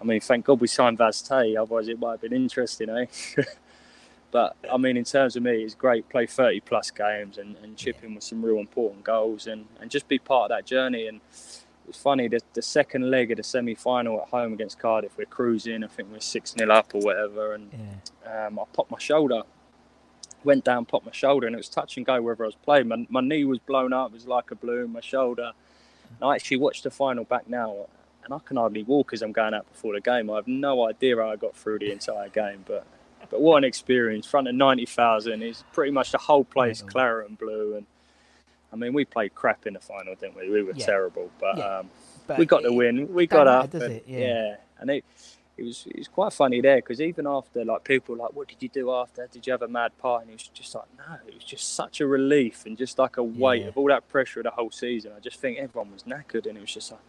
[0.00, 3.06] I mean, thank God we signed Vaz Tê, otherwise it might have been interesting, eh?
[4.30, 7.76] but I mean, in terms of me, it's great play 30 plus games and, and
[7.76, 11.06] chip in with some real important goals and, and just be part of that journey.
[11.06, 11.20] And
[11.88, 15.24] it's funny, the, the second leg of the semi final at home against Cardiff, we're
[15.26, 17.54] cruising, I think we're 6 0 up or whatever.
[17.54, 17.70] And
[18.24, 18.46] Yeah.
[18.46, 19.42] um, I popped my shoulder,
[20.44, 22.88] went down, popped my shoulder, and it was touch and go wherever I was playing.
[22.88, 25.52] My, my knee was blown up, it was like a balloon, my shoulder.
[26.20, 27.86] And I actually watched the final back now,
[28.24, 30.30] and I can hardly walk as I'm going out before the game.
[30.30, 32.86] I have no idea how I got through the entire game, but
[33.30, 34.26] but what an experience!
[34.26, 37.76] Front of ninety thousand, it's pretty much the whole place claret and blue.
[37.76, 37.86] And
[38.72, 40.50] I mean, we played crap in the final, didn't we?
[40.50, 40.84] We were Yeah.
[40.86, 41.78] terrible, but Yeah.
[41.78, 41.90] um,
[42.26, 43.12] But we got the win.
[43.14, 43.70] We got matter, up.
[43.70, 44.04] does and- it?
[44.06, 44.56] Yeah.
[44.80, 45.04] and it
[45.56, 48.46] it was it was quite funny there because even after like people were like, what
[48.46, 49.26] did you do after?
[49.26, 50.22] Did you have a mad party?
[50.24, 53.16] And it was just like, no, it was just such a relief and just like
[53.16, 53.68] a weight Yeah.
[53.68, 55.12] of all that pressure of the whole season.
[55.16, 57.00] I just think everyone was knackered, and it was just like,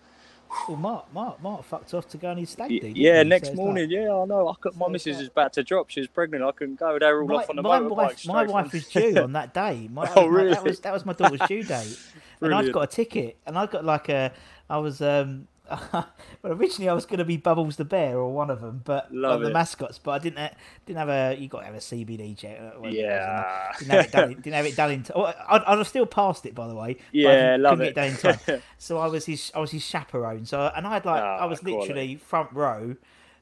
[0.67, 2.91] Well, Mark, Mark, Mark fucked off to go on his stag do.
[2.95, 3.21] yeah.
[3.23, 4.47] Next So morning, like- yeah, I know.
[4.49, 5.89] I could, my So missus like- is about to drop.
[5.89, 6.43] She was pregnant.
[6.43, 6.97] I couldn't go.
[6.97, 7.89] They were all my, off on the my motorbike.
[7.95, 9.87] wife, my wife was due on that day.
[9.91, 10.53] My, Oh, my- really?
[10.53, 12.71] That was that was my daughter's due date, and I'd Brilliant.
[12.73, 14.31] got a ticket, and I've got like a,
[14.69, 15.47] I was um,
[15.93, 19.13] well originally I was going to be Bubbles the bear or one of them, but
[19.13, 19.53] Love one of the it.
[19.53, 20.55] mascots, but I didn't ha-
[20.85, 21.35] didn't have a.
[21.39, 22.59] You got to have a CBD check.
[22.59, 23.71] uh, it Yeah.
[23.79, 24.33] Didn't have it done.
[24.35, 25.03] Didn't have it done in.
[25.03, 26.93] T- oh, I'd, I'd have still passed it by the way.
[26.95, 27.95] but I Yeah, didn't- love it.
[27.95, 28.61] Get done in time.
[28.77, 29.51] so I was his.
[29.55, 30.45] I was his chaperone.
[30.45, 32.95] So and I had like I Ah, was literally front row.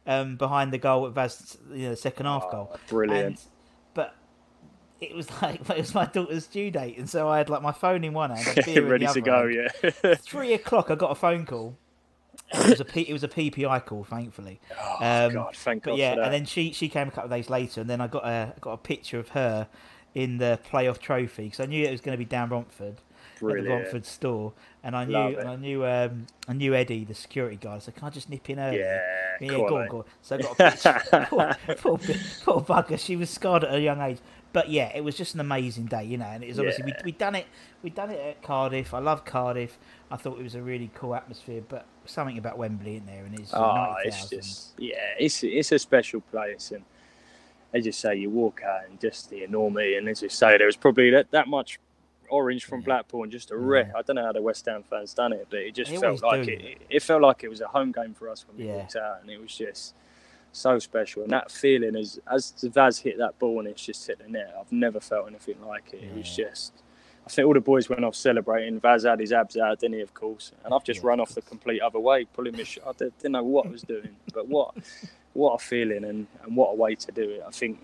[0.10, 2.72] Um, behind the goal at Vaz, you know, the second half goal.
[2.74, 3.26] Oh, brilliant.
[3.26, 3.38] And,
[3.94, 4.16] but
[5.02, 7.74] it was like it was my daughter's due date, and so I had like my
[7.74, 9.50] phone in one hand, and beer in ready to other go.
[9.50, 9.70] hand.
[10.04, 10.16] Yeah.
[10.16, 11.78] Three o'clock, I got a phone call.
[12.54, 14.60] It was a P, it was a PPI call, thankfully.
[14.80, 17.50] Oh, Um, God, thank God yeah, and then she she came a couple of days
[17.50, 19.68] later, and then I got a got a picture of her
[20.16, 23.02] in the playoff trophy because I knew it was going to be down Romford.
[23.36, 23.70] At the.
[23.70, 25.38] Romford store, and I knew it.
[25.38, 27.78] and I knew um, I knew Eddie, the security guy.
[27.80, 28.80] So can I just nip in early?
[28.80, 29.00] Yeah,
[29.42, 30.04] yeah, go on, go on.
[30.22, 31.28] So I got a picture.
[31.30, 31.98] poor, poor,
[32.44, 33.00] poor bugger.
[33.00, 34.18] She was scarred at a young age.
[34.54, 36.26] But yeah, it was just an amazing day, you know.
[36.26, 36.96] And it was obviously Yeah.
[37.04, 37.46] we we done it.
[37.84, 38.94] We done it at Cardiff.
[38.94, 39.78] I love Cardiff.
[40.10, 41.62] I thought it was a really cool atmosphere.
[41.68, 44.42] But something about Wembley in there, and it's Oh, ninety it's thousand.
[44.42, 46.84] just yeah, it's it's a special place, and
[47.74, 50.66] as you say, you walk out and just the enormity, and as you say, there
[50.66, 51.80] was probably that, that much
[52.30, 53.92] orange from Blackpool and just a wreck.
[53.96, 56.22] I don't know how the West Ham fans done it, but it just They felt
[56.24, 56.52] like do.
[56.54, 57.04] it, it.
[57.04, 59.40] felt like it was a home game for us when we walked out, and it
[59.42, 59.96] was just
[60.52, 61.24] so special.
[61.24, 64.56] And that feeling as as Vaz hit that ball and it's just hit the net,
[64.60, 66.04] I've never felt anything like it.
[66.04, 66.74] It was just.
[67.26, 68.80] I think all the boys went off celebrating.
[68.80, 70.54] Vaz had his abs out, didn't he, of course?
[70.64, 73.18] And I've just Yeah, run off the complete other way, pulling my sh- I did-
[73.18, 74.74] didn't know what I was doing, but what
[75.34, 77.44] what a feeling and, and what a way to do it.
[77.46, 77.80] I think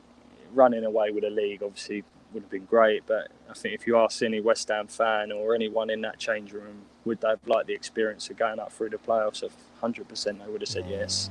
[0.53, 3.97] running away with a league obviously would have been great, but I think if you
[3.97, 7.67] ask any West Ham fan or anyone in that change room, would they have liked
[7.67, 9.43] the experience of going up through the playoffs?
[9.43, 11.29] Of 100%, they would have said yes.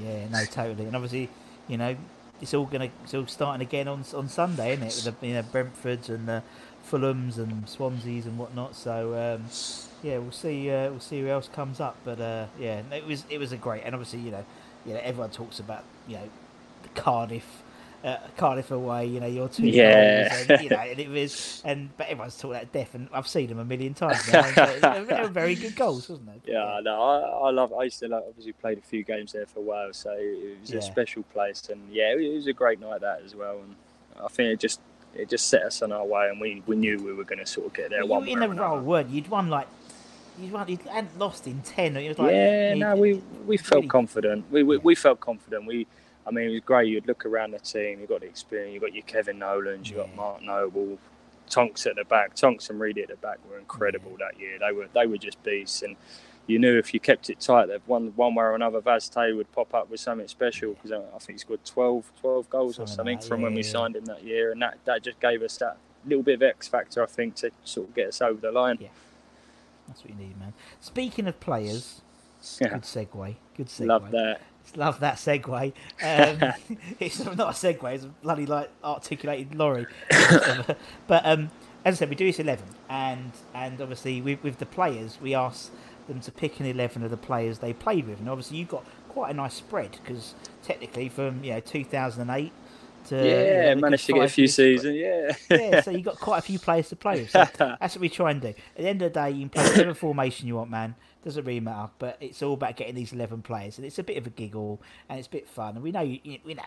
[0.00, 0.86] Yeah, no, totally.
[0.86, 1.28] And obviously,
[1.68, 1.96] you know,
[2.40, 5.02] it's all gonna it's all starting again on on Sunday, isn't it?
[5.04, 6.42] With the you know Brentfords and the
[6.90, 8.74] Fulhams and Swanseas and whatnot.
[8.74, 9.44] So um,
[10.02, 10.70] yeah, we'll see.
[10.70, 11.96] Uh, we'll see who else comes up.
[12.04, 13.82] But uh, yeah, it was it was a great.
[13.84, 14.44] And obviously, you know,
[14.84, 16.28] you know, everyone talks about you know
[16.82, 17.62] the Cardiff.
[18.04, 20.28] Uh, Cardiff away, you know your two Yeah.
[20.28, 23.26] goals, and, you know, and it was, and but everyone's talking about death, and I've
[23.26, 24.30] seen them a million times.
[24.30, 26.52] Now, and they- were very good goals, wasn't they?
[26.52, 27.72] Yeah, no, I, I love.
[27.72, 30.60] I used to like, obviously played a few games there for a while, so it
[30.60, 30.80] was Yeah.
[30.80, 33.60] a special place, and yeah, it was a great night that as well.
[33.62, 33.74] And
[34.22, 34.80] I think it just
[35.14, 37.46] it just set us on our way, and we, we knew we were going to
[37.46, 38.60] sort of get there you one were in or a another.
[38.76, 39.14] role, weren't you?
[39.16, 39.68] You'd won like
[40.38, 41.96] you won, you hadn't lost in ten.
[41.96, 44.44] It was like yeah, no, we we felt really- confident.
[44.50, 44.82] We, we Yeah.
[44.84, 45.64] we felt confident.
[45.66, 45.86] We,
[46.26, 46.88] I mean, it was great.
[46.88, 48.00] You'd look around the team.
[48.00, 48.72] You've got the experience.
[48.72, 49.90] You've got your Kevin Nolan's.
[49.90, 50.14] You got.
[50.16, 50.98] Mark Noble,
[51.50, 52.34] Tonks at the back.
[52.34, 54.58] Tonks and Reedy at the back were incredible that year.
[54.58, 55.96] They were they were just beasts, and
[56.46, 59.36] you knew if you kept it tight that one one way or another, Vaz Tê
[59.36, 62.78] would pop up with something special because I I think he scored 12, 12 goals
[62.78, 63.70] or Something something like that, from when we yeah.
[63.70, 66.68] signed him that year, and that that just gave us that little bit of X
[66.68, 68.78] factor, I think, to sort of get us over the line.
[68.80, 68.88] Yeah.
[69.88, 70.54] That's what you need, man.
[70.80, 72.00] Speaking of players,
[72.60, 72.68] Yeah.
[72.68, 73.36] good segue.
[73.56, 73.86] Good segue.
[73.86, 74.40] Love that.
[74.76, 75.72] Love that segue.
[76.02, 77.94] Um, it's not a segue.
[77.94, 79.86] It's a bloody like articulated lorry.
[81.06, 81.50] but um,
[81.84, 85.34] as I said, we do this eleven, and and obviously with, with the players, we
[85.34, 85.70] ask
[86.08, 88.84] them to pick an eleven of the players they played with, and obviously you've got
[89.08, 90.34] quite a nice spread because
[90.64, 92.52] technically from you know 2008
[93.06, 94.96] to yeah, you know, managed to get a few seasons.
[94.96, 97.30] Yeah, yeah, so you've got quite a few players to play with.
[97.30, 98.48] So that's what we try and do.
[98.48, 100.94] At the end of the day, you can play whatever formation you want, man.
[101.24, 101.90] Doesn't really matter.
[101.98, 104.80] But it's all about getting these eleven players, and it's a bit of a giggle
[105.08, 105.74] and it's a bit fun.
[105.76, 106.62] And we know, you, we know,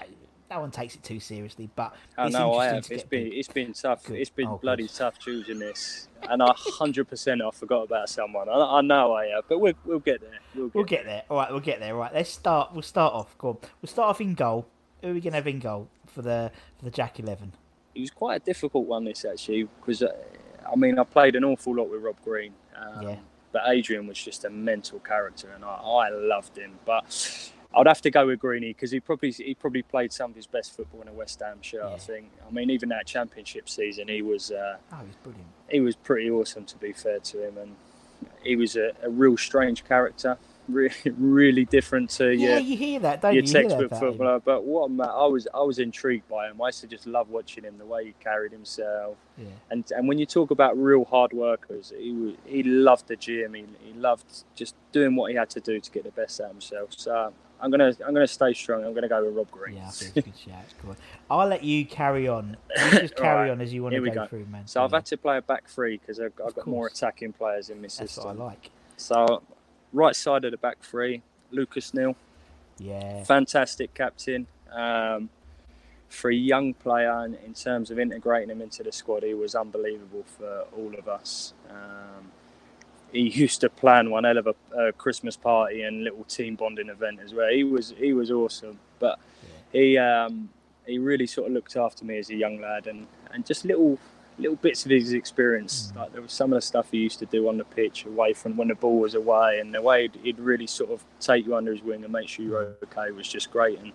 [0.49, 2.87] no one takes it too seriously, but I it's know I have.
[2.89, 4.05] It's been it's been tough.
[4.05, 4.19] Good.
[4.19, 8.49] It's been Oh, bloody tough choosing this, and I hundred percent I forgot about someone.
[8.49, 10.39] I, I know I have, but we'll we'll get there.
[10.55, 11.23] We'll get, We'll get there.
[11.29, 11.93] All right, we'll get there.
[11.93, 12.73] All right, let's start.
[12.73, 13.37] We'll start off.
[13.37, 13.57] Go on.
[13.81, 14.67] We'll start off in goal.
[15.01, 17.53] Who are we gonna have in goal for the for the Jack Eleven?
[17.93, 20.15] It was quite a difficult one this actually because uh,
[20.71, 22.53] I mean I played an awful lot with Rob Green.
[22.75, 23.15] Um, Yeah.
[23.57, 26.73] But Adrian was just a mental character, and I, I loved him.
[26.85, 30.35] But I'd have to go with Greeny because he probably he probably played some of
[30.35, 31.83] his best football in a West Ham shirt.
[31.83, 32.29] I think.
[32.47, 34.51] I mean, even that Championship season, he was.
[34.51, 35.47] Uh, Oh, he's brilliant.
[35.69, 37.75] he was pretty awesome to be fair to him and
[38.43, 40.37] he was a, a real strange character
[40.67, 43.51] really, really different to Yeah, your, you hear that, don't your you?
[43.53, 46.81] That textbook about footballer but what I was I was intrigued by him I used
[46.81, 49.47] to just love watching him the way he carried himself Yeah.
[49.71, 53.53] and and when you talk about real hard workers he was, he loved the gym
[53.53, 54.25] he, he loved
[54.55, 57.33] just doing what he had to do to get the best out of himself so
[57.59, 60.13] I'm gonna I'm gonna stay strong I'm gonna go with Rob Green Yeah, I think
[60.25, 60.65] good shout.
[60.85, 60.95] Good.
[61.29, 62.55] I'll let you carry on.
[62.77, 64.27] You just carry Right, on as you want here to go, go.
[64.27, 64.67] through, man.
[64.67, 67.69] so I've had to play a back three because I've, I've got more attacking players
[67.71, 68.69] in my That's system what I like.
[68.97, 69.41] So,
[69.93, 71.21] right side of the back three,
[71.51, 72.15] Lucas Neill,
[72.77, 73.23] Yeah.
[73.23, 74.47] fantastic captain.
[74.71, 75.29] Um,
[76.09, 79.55] for a young player, in, in terms of integrating him into the squad, he was
[79.55, 81.53] unbelievable for all of us.
[81.69, 82.31] Um,
[83.11, 86.89] he used to plan one hell of a, a Christmas party and little team bonding
[86.89, 87.49] event as well.
[87.49, 89.19] He was he was awesome, but
[89.71, 90.49] he um,
[90.85, 93.97] he really sort of looked after me as a young lad, and, and just little
[94.39, 95.91] little bits of his experience.
[95.91, 95.97] Mm.
[95.97, 98.33] Like there was some of the stuff he used to do on the pitch, away
[98.33, 101.45] from when the ball was away, and the way he'd, he'd really sort of take
[101.45, 102.83] you under his wing and make sure you were mm.
[102.83, 103.79] okay was just great.
[103.79, 103.93] And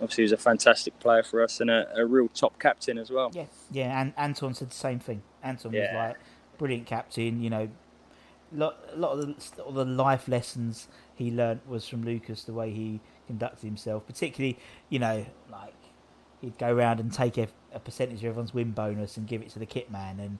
[0.00, 3.10] obviously, he was a fantastic player for us and a, a real top captain as
[3.10, 3.30] well.
[3.34, 5.22] Yeah, yeah, and Anton said the same thing.
[5.42, 6.16] Anton was like
[6.58, 7.42] brilliant captain.
[7.42, 7.68] You know,
[8.52, 12.44] lot, a lot of the, all the life lessons he learnt was from Lucas.
[12.44, 15.74] The way he conducted himself, particularly, you know, like
[16.40, 17.38] he'd go around and take
[17.74, 20.38] a, percentage of everyone's win bonus and give it to the kit man and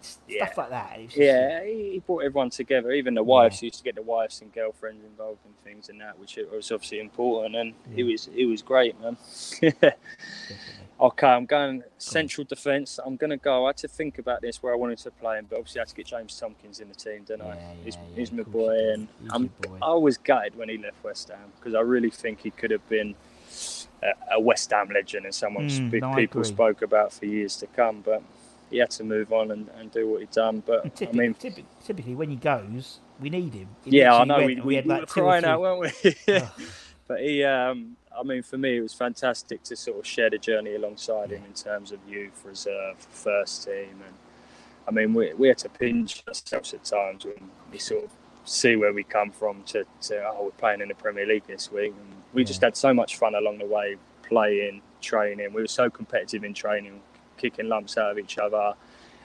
[0.00, 0.44] s- Yeah.
[0.46, 1.16] stuff like that.
[1.16, 2.90] Yeah, he he brought everyone together.
[2.92, 6.18] Even the wives used to get the wives and girlfriends involved in things and that,
[6.18, 7.56] which was obviously important.
[7.56, 9.16] And it was it was great, man.
[11.00, 12.98] okay, I'm going central defence.
[13.04, 13.64] I'm going to go.
[13.66, 15.82] I had to think about this where I wanted to play him, but obviously I
[15.82, 17.54] had to get James Tomkins in the team, didn't I?
[17.56, 19.78] Yeah, he's yeah, he's my of course you boy, and He's I'm, boy.
[19.82, 22.86] I was gutted when he left West Ham because I really think he could have
[22.88, 23.14] been
[24.32, 27.66] a, West Ham legend and someone Mm, sp- no, people spoke about for years to
[27.66, 28.02] come.
[28.04, 28.22] But
[28.70, 30.62] he had to move on and, and do what he'd done.
[30.66, 33.68] But I mean, typi- typically when he goes, we need him.
[33.84, 34.36] He yeah, I know.
[34.36, 35.94] went We, we, had we like were crying out, weren't
[36.26, 36.40] we?
[37.08, 40.38] But he, um, I mean, for me, it was fantastic to sort of share the
[40.38, 44.14] journey alongside him in terms of youth, reserve, first team, and
[44.88, 48.10] I mean, we, we had to pinch ourselves at times when we sort of
[48.46, 51.70] see where we come from to, to oh, we're playing in the Premier League this
[51.70, 55.52] week, and we just had so much fun along the way, playing, training.
[55.52, 57.00] We were so competitive in training,
[57.36, 58.74] kicking lumps out of each other,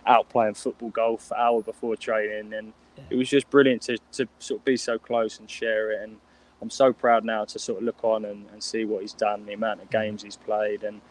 [0.05, 2.73] out playing football, golf, hour before training, and
[3.09, 6.01] it was just brilliant to, to sort of be so close and share it.
[6.01, 6.17] And
[6.61, 9.45] I'm so proud now to sort of look on and, and see what he's done,
[9.45, 9.91] the amount of mm.
[9.91, 11.01] games he's played, and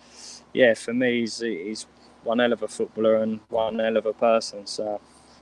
[0.53, 1.87] yeah, for me, he's, he's
[2.25, 4.67] one hell of a footballer and one hell of a person.
[4.67, 5.01] So,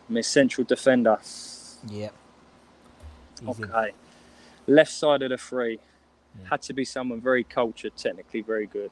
[0.09, 1.19] I'm his central defender.
[1.91, 2.13] Yep.
[2.13, 2.13] He's
[3.47, 3.93] Okay,
[4.67, 5.79] left side of the three
[6.51, 8.91] had to be someone very cultured, technically very good.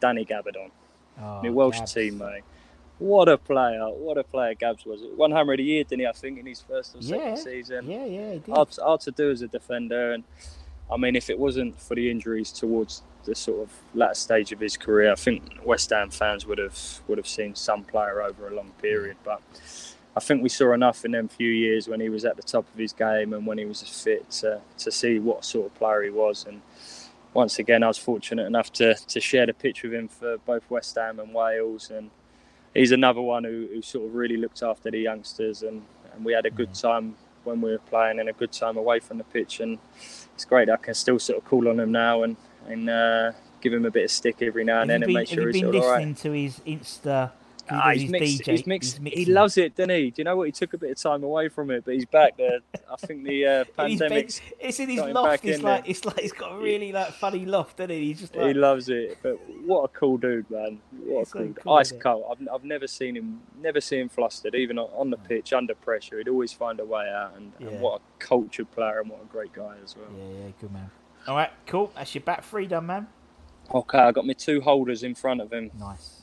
[0.00, 0.70] Danny Gabbidon,
[1.18, 1.94] Oh, ah, my Welsh Gabs.
[1.94, 2.42] teammate.
[2.98, 3.82] What a player!
[3.88, 5.00] What a player Gabs was.
[5.16, 6.06] One hammer of the year, didn't he?
[6.06, 7.88] I think in his first or second Yeah, season.
[7.88, 8.50] yeah, yeah, he did.
[8.54, 10.12] hard, hard to do as a defender.
[10.12, 10.24] And
[10.90, 14.60] I mean, if it wasn't for the injuries towards the sort of latter stage of
[14.60, 18.48] his career, I think West Ham fans would have would have seen some player over
[18.48, 19.16] a long period.
[19.24, 19.40] But
[20.16, 22.66] I think we saw enough in them few years when he was at the top
[22.72, 26.02] of his game and when he was fit to, to see what sort of player
[26.02, 26.46] he was.
[26.48, 26.62] And
[27.32, 30.68] once again, I was fortunate enough to, to share the pitch with him for both
[30.68, 31.90] West Ham and Wales.
[31.90, 32.10] And
[32.74, 35.62] he's another one who, who sort of really looked after the youngsters.
[35.62, 38.76] And, and we had a good time when we were playing and a good time
[38.76, 39.60] away from the pitch.
[39.60, 39.78] And
[40.34, 43.72] it's great I can still sort of call on him now and, and uh, give
[43.72, 45.54] him a bit of stick every now and Have then you and make sure have
[45.54, 46.16] he's you been listening right.
[46.16, 47.30] to his Insta
[47.72, 49.00] Ah, does he's, mixed, DJ, he's mixed.
[49.04, 50.10] He loves it, doesn't he?
[50.10, 50.44] Do you know what?
[50.46, 52.60] He took a bit of time away from it, but he's back there.
[52.90, 54.40] I think the uh, In his bed- pandemic's.
[54.58, 55.42] it's in his loft.
[55.42, 58.06] back It's like it's like he's got a really like funny loft, doesn't he?
[58.06, 60.80] He's just He loves it, but what a cool dude, man!
[61.04, 62.24] What a He's so cool, cool, ice cold.
[62.30, 66.18] I've, I've never seen him, never seen him flustered, even on, the pitch under pressure.
[66.18, 69.26] He'd always find a way out, and, and what a cultured player and what a
[69.26, 70.06] great guy as well.
[70.16, 70.90] yeah, yeah, good man.
[71.26, 71.92] All right, cool.
[71.94, 73.06] That's your back three done, man.
[73.72, 76.19] Okay, I got my two holders in front of him: Nice.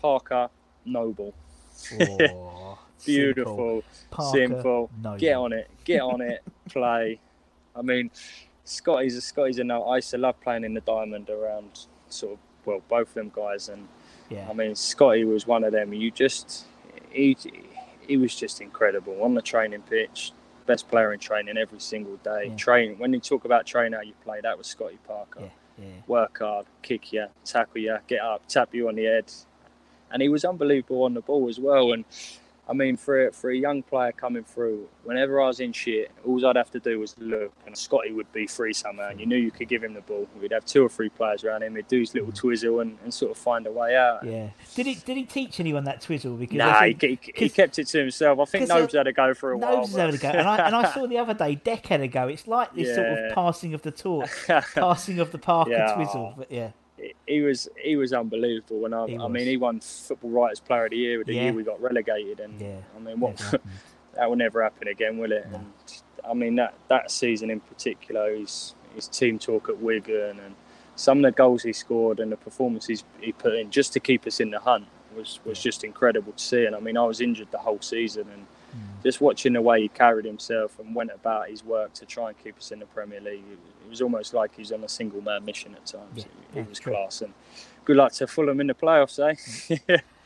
[0.00, 0.48] Parker,
[0.84, 1.34] Noble.
[2.00, 3.82] Oh, Beautiful,
[4.32, 4.90] simple.
[5.02, 5.18] Noble.
[5.18, 7.18] Get on it, get on it, play.
[7.74, 8.10] I mean,
[8.64, 9.84] Scotty's a Scotty's a no.
[9.84, 13.32] I used to love playing in the diamond around sort of well, both of them
[13.34, 13.88] guys, and
[14.28, 14.46] Yeah.
[14.50, 15.92] I mean, Scotty was one of them.
[15.94, 16.66] You just
[17.10, 17.36] he
[18.06, 20.32] he was just incredible on the training pitch.
[20.66, 22.48] Best player in training every single day.
[22.48, 22.56] Yeah.
[22.56, 25.40] Training when you talk about training how you play, that was Scotty Parker.
[25.40, 25.92] yeah, yeah.
[26.06, 29.32] Work hard, kick you, tackle you, get up, tap you on the head,
[30.12, 31.92] and he was unbelievable on the ball as well.
[31.92, 32.04] And
[32.68, 36.12] I mean, for a, for a young player coming through, whenever I was in shit,
[36.24, 39.08] all I'd have to do was look, and Scotty would be free somehow.
[39.08, 40.28] And you knew you could give him the ball.
[40.40, 41.74] We'd have two or three players around him.
[41.74, 44.24] He'd do his little twizzle and, and sort of find a way out.
[44.24, 44.50] Yeah.
[44.76, 46.36] Did he did he teach anyone that twizzle?
[46.36, 48.38] Because Nah, he, think he, he 'cause- kept it to himself.
[48.38, 49.78] I think uh, Nobes had to go for a while.
[49.78, 52.08] Nobes had a go, and I and I saw the other day, Deck had a
[52.08, 52.28] go.
[52.28, 55.94] It's like this sort of passing of the torch, passing of the Parker Yeah.
[55.96, 56.34] twizzle.
[56.38, 56.70] But yeah,
[57.26, 58.84] he was he was unbelievable.
[58.84, 61.42] And I, I mean, he won Football Writers Player of the Year the Yeah.
[61.44, 62.40] year we got relegated.
[62.40, 62.76] And yeah.
[62.96, 63.36] I mean, what
[64.14, 65.46] that will never happen again, will it?
[65.50, 65.56] No.
[65.58, 65.72] And
[66.28, 70.54] I mean that that season in particular, his his team talk at Wigan and
[70.96, 74.26] some of the goals he scored and the performances he put in just to keep
[74.26, 74.86] us in the hunt
[75.16, 76.64] was was just incredible to see.
[76.66, 78.46] And I mean, I was injured the whole season and.
[78.76, 79.02] Mm.
[79.02, 82.38] Just watching the way he carried himself and went about his work to try and
[82.42, 85.20] keep us in the Premier League, it was almost like he was on a single
[85.22, 86.04] man mission at times.
[86.16, 86.92] Yeah, It, it was true.
[86.92, 87.32] class, and
[87.84, 89.96] good luck to Fulham in the playoffs, eh?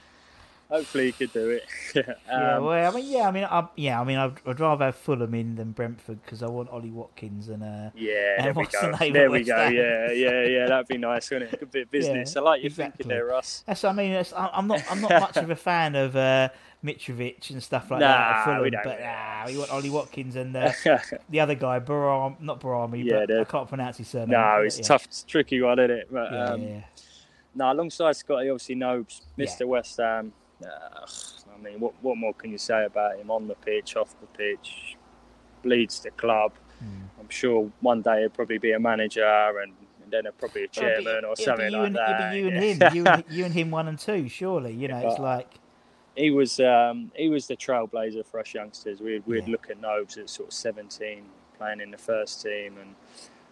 [0.70, 1.62] Hopefully, he could do it.
[1.94, 4.86] yeah, Um, well, I mean, yeah, I mean, I, yeah, I mean, I'd, I'd rather
[4.86, 8.52] have Fulham in than Brentford because I want Ollie Watkins and uh, Yeah, And there
[8.54, 8.90] we the go.
[8.98, 9.56] name There we go.
[9.56, 9.74] Ham?
[9.74, 10.66] Yeah, yeah, yeah.
[10.66, 11.60] That'd be nice, wouldn't it?
[11.60, 12.34] Good bit of business.
[12.34, 13.04] Yeah, I like your exactly.
[13.04, 13.62] thinking there, Russ.
[13.66, 14.12] That's what I mean.
[14.14, 14.82] I- I'm not.
[14.90, 16.48] I'm not much of a fan of uh,
[16.82, 18.18] Mitrovic and stuff like that.
[18.18, 18.84] Nah, At Fulham, we don't.
[18.84, 20.72] but nah, we want Ollie Watkins and uh,
[21.28, 24.30] the other guy, Baram, not Barami, Yeah, but the- I can't pronounce his surname.
[24.30, 24.84] no, but it's yeah.
[24.84, 26.08] tough, it's a tricky one, isn't it?
[26.10, 26.80] But Yeah, um, yeah.
[27.54, 29.46] no, alongside Scotty, obviously Nobes, Yeah.
[29.46, 29.66] Mr.
[29.68, 30.32] West Ham.
[30.64, 31.06] Uh,
[31.54, 34.26] I mean, what what more can you say about him on the pitch, off the
[34.26, 34.96] pitch?
[35.62, 36.52] Bleeds the club.
[36.78, 37.04] Hmm.
[37.20, 39.24] I'm sure one day he'll probably be a manager
[39.62, 42.20] and, and then he'll probably a Well, be- chairman or something you like and, that.
[42.20, 44.28] It'd be you and him, you and, you and him, one and two.
[44.28, 45.54] Surely, you know, it's like
[46.16, 49.00] he was um, he was the trailblazer for us youngsters.
[49.00, 49.52] We'd, we'd Yeah.
[49.52, 51.22] look at Nobes at sort of 17,
[51.58, 52.74] playing in the first team,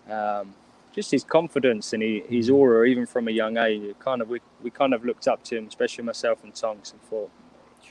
[0.07, 0.55] and um,
[0.93, 2.55] just his confidence and he, his mm.
[2.55, 3.95] aura, even from a young age.
[3.99, 7.03] Kind of we, we kind of looked up to him, especially myself and Tonks, and
[7.03, 7.31] thought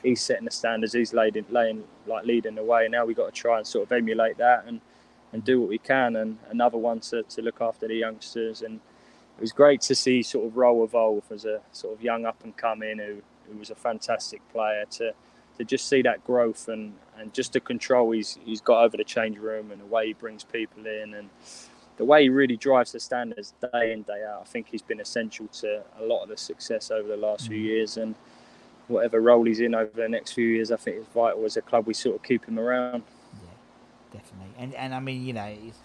[0.04, 0.94] he's setting the standards.
[0.94, 2.88] He's laying, laying like leading the way.
[2.88, 4.82] Now we got to try and sort of emulate that and,
[5.34, 6.16] and do what we can.
[6.16, 8.62] And another one to, to look after the youngsters.
[8.62, 8.80] And
[9.38, 12.44] it was great to see sort of role evolve as a sort of young up
[12.44, 15.14] and coming who, who was a fantastic player to
[15.58, 19.04] to just see that growth and, and just the control he's he's got over the
[19.04, 21.30] change room and the way he brings people in and
[22.02, 24.42] the way he really drives the standards day in day out.
[24.42, 27.60] I think he's been essential to a lot of the success over the last few
[27.60, 27.66] mm.
[27.66, 28.16] years and
[28.88, 31.62] whatever role he's in over the next few years, I think it's vital as a
[31.62, 33.04] club we sort of keep him around.
[33.36, 34.52] Yeah, definitely.
[34.58, 35.78] And and I mean, you know, it's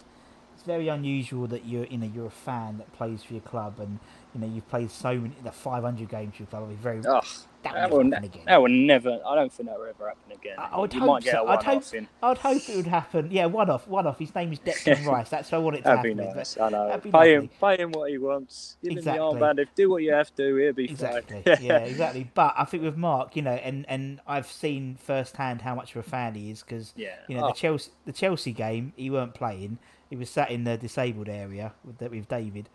[0.55, 3.75] it's very unusual that you're you know you're a fan that plays for your club,
[3.79, 4.01] and
[4.41, 6.63] you know you've played so many the 500 games your club.
[6.65, 7.21] It'll be very Oh,
[7.63, 8.43] that that will will, ne- again.
[8.47, 9.19] that will never.
[9.27, 10.55] I don't think that will ever happen again.
[10.59, 11.49] I I would you hope might get so.
[11.49, 12.09] I'd hope, in.
[12.23, 13.29] I'd hope it would happen.
[13.33, 14.19] Yeah, one off, one off.
[14.19, 15.31] His name is Declan Rice.
[15.31, 16.17] That's what I want it to That'd happen.
[16.27, 16.59] with, nice.
[16.59, 17.01] I know.
[17.03, 18.77] be Pay him, pay him what he wants.
[18.85, 19.27] Give Exactly.
[19.27, 19.59] him the armband.
[19.59, 21.43] If do what you have to, he'll be Exactly.
[21.43, 21.57] fine.
[21.65, 22.31] yeah, exactly.
[22.35, 26.07] But I think with Mark, you know, and and I've seen firsthand how much of
[26.07, 27.17] a fan he is because Yeah.
[27.29, 27.49] you know Oh.
[27.49, 29.79] the Chelsea the Chelsea game he weren't playing.
[30.09, 32.69] He was sat in the disabled area with with David.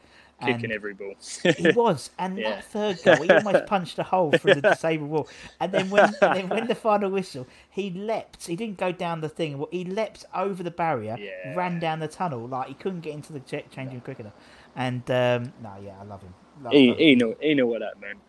[0.48, 1.14] Kicking and every ball.
[1.44, 2.50] he was, and Yeah.
[2.52, 5.30] that third goal, he almost punched a hole through the disabled wall.
[5.60, 8.48] And then when, and then when the final whistle, he leapt.
[8.48, 9.58] He didn't go down the thing.
[9.58, 11.54] well, He leapt over the barrier, Yeah.
[11.56, 14.34] ran down the tunnel like he couldn't get into the ch- changing room quick enough.
[14.76, 16.34] And um, no, yeah, I love him.
[16.64, 17.04] Love, he, love him.
[17.08, 18.20] he knew he knew what that meant.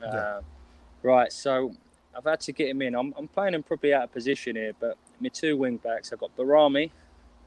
[0.00, 0.08] Yeah.
[0.08, 0.40] Uh,
[1.02, 1.72] right, so
[2.16, 2.94] I've had to get him in.
[2.94, 6.20] I'm, I'm playing him probably out of position here, but my two wing backs, I've
[6.20, 6.90] got Behrami,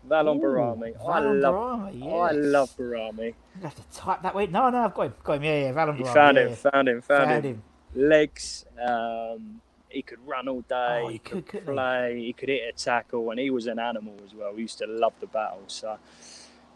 [0.09, 0.93] Valon Ooh, Behrami.
[1.07, 3.25] I love, Behrami, I love Behrami.
[3.55, 4.47] You have to type that way.
[4.47, 5.13] No, no, I've got him.
[5.23, 5.43] Got him.
[5.43, 5.73] Yeah, yeah.
[5.73, 6.55] Valon He Behrami, found yeah, him, yeah.
[6.71, 7.53] found him, found, Found him.
[7.55, 7.63] him.
[8.09, 8.65] Legs.
[8.83, 11.01] Um, he could run all day.
[11.03, 11.73] Oh, he he could, could, couldn't he?
[11.73, 12.21] play.
[12.25, 12.33] He?
[12.33, 14.53] could hit a tackle, and he was an animal as well.
[14.53, 15.63] We used to love the battle.
[15.67, 15.97] So,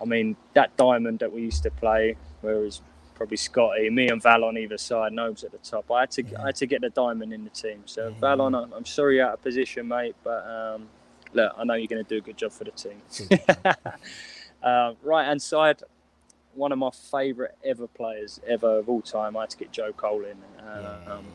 [0.01, 2.81] I mean, that diamond that we used to play, where it was
[3.15, 5.89] probably Scotty, me and Val on either side, Nobes at the top.
[5.89, 7.83] I had to I had to get the diamond in the team.
[7.85, 8.15] So Yeah.
[8.19, 10.89] Valon, I'm, I'm sorry you're out of position, mate, but um,
[11.35, 13.01] look, I know you're going to do a good job for the team.
[14.63, 15.83] uh, right hand side,
[16.55, 19.37] one of my favourite ever players ever of all time.
[19.37, 20.37] I had to get Joe Cole in.
[20.65, 21.25] Uh, um,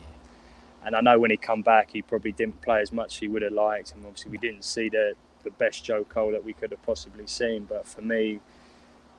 [0.83, 3.27] and I know when he come back, he probably didn't play as much as he
[3.27, 6.53] would have liked, and obviously we didn't see the the best Joe Cole that we
[6.53, 7.65] could have possibly seen.
[7.65, 8.39] But for me,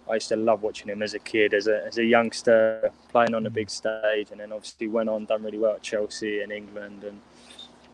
[0.09, 3.35] I used to love watching him as a kid, as a as a youngster, playing
[3.35, 6.51] on the big stage, and then obviously went on done really well at Chelsea and
[6.51, 7.05] England.
[7.05, 7.21] And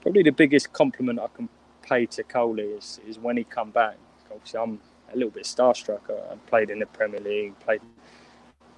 [0.01, 1.51] probably the biggest compliment I can
[1.89, 3.97] pay to Coley is is when he come back.
[4.31, 4.81] Obviously, I'm
[5.13, 6.03] a little bit starstruck.
[6.11, 7.81] I I played in the Premier League, played,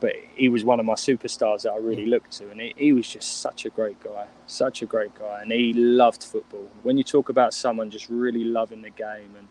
[0.00, 2.10] but he was one of my superstars that I really mm.
[2.10, 5.40] looked to, and he, he was just such a great guy, such a great guy,
[5.42, 6.68] and he loved football.
[6.82, 9.48] When you talk about someone just really loving the game and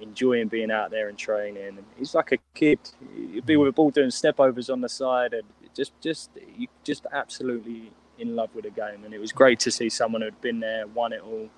[0.00, 2.80] enjoying being out there and training, and he's like a kid.
[3.14, 3.60] He'd be mm.
[3.60, 5.44] with a ball doing step overs on the side, and
[5.74, 9.04] just just you just absolutely in love with the game.
[9.04, 11.48] And it was great to see someone who'd been there, won it all,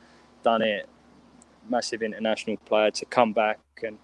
[0.43, 0.89] done it,
[1.69, 3.99] massive international player to come back and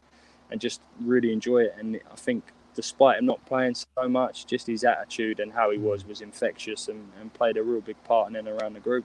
[0.51, 1.75] and just really enjoy it.
[1.79, 5.79] And I think despite him not playing so much, just his attitude and how he
[5.79, 5.83] mm.
[5.83, 9.05] was was infectious and, and played a real big part in and around the group.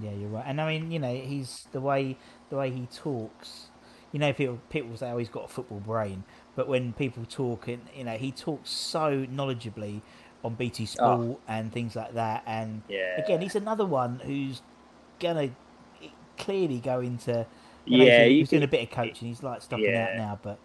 [0.00, 0.44] Yeah, you're right.
[0.46, 2.16] And I mean, you know, he's the way
[2.50, 3.68] the way he talks.
[4.10, 6.24] You know, people people say, "Oh, he's got a football brain,"
[6.54, 10.02] but when people talk, and you know, he talks so knowledgeably
[10.44, 10.86] on BT ah.
[10.86, 12.42] Sport and things like that.
[12.46, 13.20] And Yeah.
[13.22, 14.62] again, he's another one who's
[15.20, 15.50] gonna
[16.38, 17.46] clearly go into.
[17.86, 19.28] Yeah, he's, he's doing a bit of coaching.
[19.28, 20.58] He's like stopping out now, but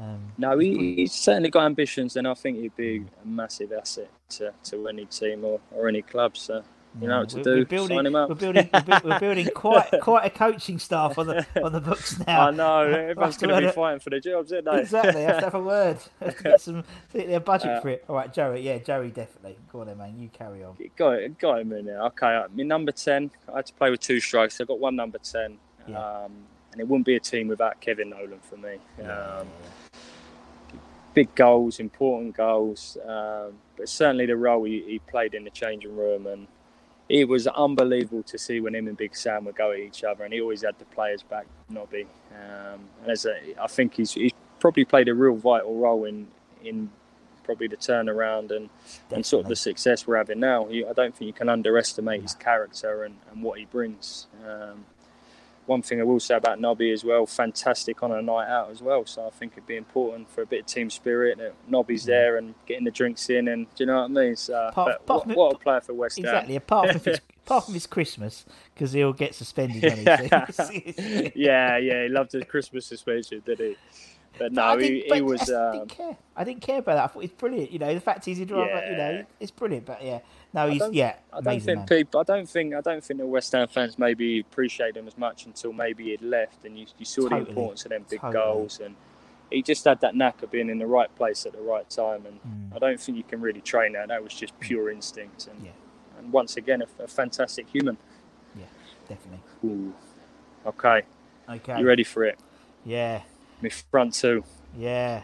[0.00, 4.10] um, No, he, he's certainly got ambitions, and I think he'd be a massive asset
[4.30, 6.36] to, to any team or, or any club.
[6.36, 6.62] So
[7.00, 7.50] you know what to do.
[7.56, 8.28] we're building, Sign him up.
[8.28, 8.68] We're building,
[9.02, 12.48] we're, building quite quite a coaching staff on the on the books now.
[12.48, 14.80] I know everyone's going to be fighting for the jobs, aren't they?
[14.80, 15.98] Exactly, have to have a word.
[16.20, 16.84] Have to get some
[17.14, 18.04] get their budget Uh, for it.
[18.08, 18.60] All right, Joey.
[18.60, 19.56] Yeah, Joey, definitely.
[19.72, 20.18] Go on, then, man.
[20.18, 20.76] You carry on.
[20.96, 22.02] got it, got him in there.
[22.08, 23.30] Okay, uh, my number ten.
[23.50, 24.60] I had to play with two strikes.
[24.60, 25.56] I got one number ten,
[25.86, 25.98] Yeah.
[25.98, 26.32] um,
[26.72, 28.78] and it wouldn't be a team without Kevin Nolan for me.
[29.04, 29.46] Um,
[31.14, 35.94] big goals, important goals, um, but certainly the role he, he played in the changing
[35.94, 36.46] room, and
[37.08, 40.24] it was unbelievable to see when him and Big Sam would go at each other,
[40.24, 42.06] and he always had the players back, Nobby.
[42.32, 46.28] Um, and as a, I think he's he's probably played a real vital role in
[46.64, 46.90] in
[47.44, 48.70] probably the turnaround and,
[49.10, 50.68] and sort of the success we're having now.
[50.68, 54.28] I don't think you can underestimate his character and, and what he brings.
[54.46, 54.84] Um,
[55.66, 58.82] one thing I will say about Nobby as well, fantastic on a night out as
[58.82, 59.06] well.
[59.06, 62.36] So I think it'd be important for a bit of team spirit that Nobby's there
[62.36, 64.36] and getting the drinks in, and do you know what I mean?
[64.36, 66.24] So, Apart- but apart what, from- what a player for West Ham.
[66.26, 66.56] Exactly.
[66.56, 68.44] Apart from it's, apart from it's Christmas,
[68.74, 69.82] because he'll get suspended.
[69.84, 70.02] He
[71.36, 73.76] yeah, yeah, he loved his Christmas suspension, did he?
[74.38, 75.50] But no, I he, he was.
[75.50, 76.16] I Um, didn't care.
[76.34, 77.04] I didn't care about that.
[77.04, 77.70] I thought it's brilliant.
[77.70, 78.90] You know, the fact he's a driver.
[78.90, 79.84] You know, it's brilliant.
[79.86, 80.20] But yeah,
[80.54, 81.16] no, I he's don't- yeah.
[81.32, 81.86] I don't think man.
[81.86, 82.20] people.
[82.20, 82.74] I don't think.
[82.74, 86.22] I don't think the West Ham fans maybe appreciate him as much until maybe he'd
[86.22, 88.32] left, and you, you saw Totally, the importance of them big totally.
[88.44, 88.94] goals, and
[89.50, 92.24] he just had that knack of being in the right place at the right time,
[92.26, 92.76] and Mm.
[92.76, 94.08] I don't think you can really train that.
[94.08, 95.70] That was just pure instinct, and Yeah.
[96.18, 97.96] and once again a, a fantastic human.
[98.56, 98.64] Yeah,
[99.08, 99.40] definitely.
[99.64, 99.94] Ooh.
[100.66, 101.02] Okay,
[101.48, 101.78] Okay.
[101.80, 102.38] you ready for it?
[102.84, 103.22] Yeah,
[103.60, 104.44] Me front two
[104.76, 105.22] yeah.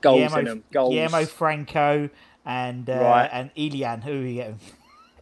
[0.00, 0.64] goals Guillermo, in them.
[0.72, 0.94] Goals.
[0.94, 2.10] Guillermo Franco
[2.50, 3.30] and uh, Right.
[3.32, 4.00] and Elian.
[4.02, 4.58] Who are we getting?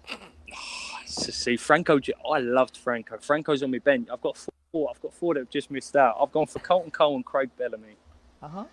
[1.06, 1.98] to see Franco.
[2.30, 3.18] I loved Franco.
[3.18, 4.08] Franco's on my bench.
[4.12, 4.36] I've got
[4.72, 4.90] four.
[4.90, 6.16] I've got four that have just missed out.
[6.20, 7.96] I've gone for Carlton Cole and Craig Bellamy.
[8.42, 8.64] Uh huh.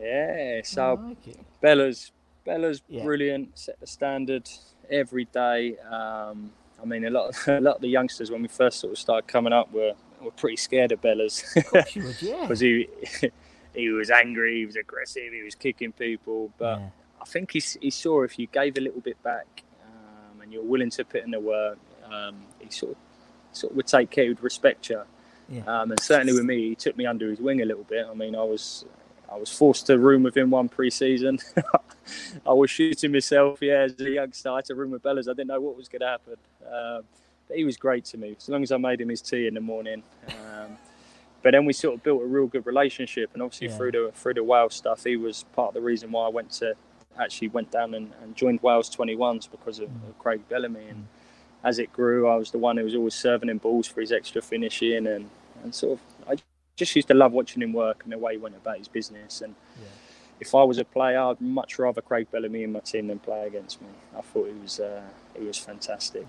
[0.00, 1.36] Yeah, so like.
[1.60, 2.12] Bella's
[2.44, 3.04] Bella's Yeah.
[3.04, 3.58] brilliant.
[3.58, 4.48] Set the standard
[4.90, 5.76] every day.
[5.78, 6.52] Um,
[6.82, 8.98] I mean, a lot, of, a lot of the youngsters when we first sort of
[8.98, 11.42] started coming up were were pretty scared of Bella's
[11.94, 12.42] you would, yeah.
[12.42, 12.88] because he
[13.74, 16.52] he was angry, he was aggressive, he was kicking people.
[16.58, 16.88] But Yeah.
[17.20, 20.62] I think he, he saw if you gave a little bit back um, and you're
[20.62, 21.78] willing to put in the work,
[22.10, 22.98] um, he sort of,
[23.52, 25.02] sort of would take care, he would respect you.
[25.48, 25.62] Yeah.
[25.66, 28.06] Um, and certainly with me, he took me under his wing a little bit.
[28.08, 28.84] I mean, I was
[29.32, 31.38] I was forced to room with him one pre-season.
[32.46, 34.50] I was shooting myself, yeah, as a youngster.
[34.50, 35.28] I had to room with Bellas.
[35.28, 36.36] I didn't know what was going to happen.
[36.66, 37.02] Um,
[37.46, 39.54] but he was great to me, as long as I made him his tea in
[39.54, 40.02] the morning.
[40.28, 40.78] Um,
[41.42, 43.76] but then we sort of built a real good relationship, and obviously Yeah.
[43.76, 46.50] through the through the Wales stuff, he was part of the reason why I went
[46.52, 46.74] to
[47.18, 50.86] actually went down and, and joined Wales 21s because of, of Craig Bellamy.
[50.88, 51.06] And
[51.64, 54.12] as it grew, I was the one who was always serving him balls for his
[54.12, 55.28] extra finishing, and
[55.62, 56.36] and sort of I
[56.76, 59.42] just used to love watching him work and the way he went about his business.
[59.42, 59.54] And
[60.40, 63.46] if I was a player, I'd much rather Craig Bellamy in my team than play
[63.46, 63.88] against me.
[64.16, 65.02] I thought he was uh,
[65.38, 66.26] he was fantastic.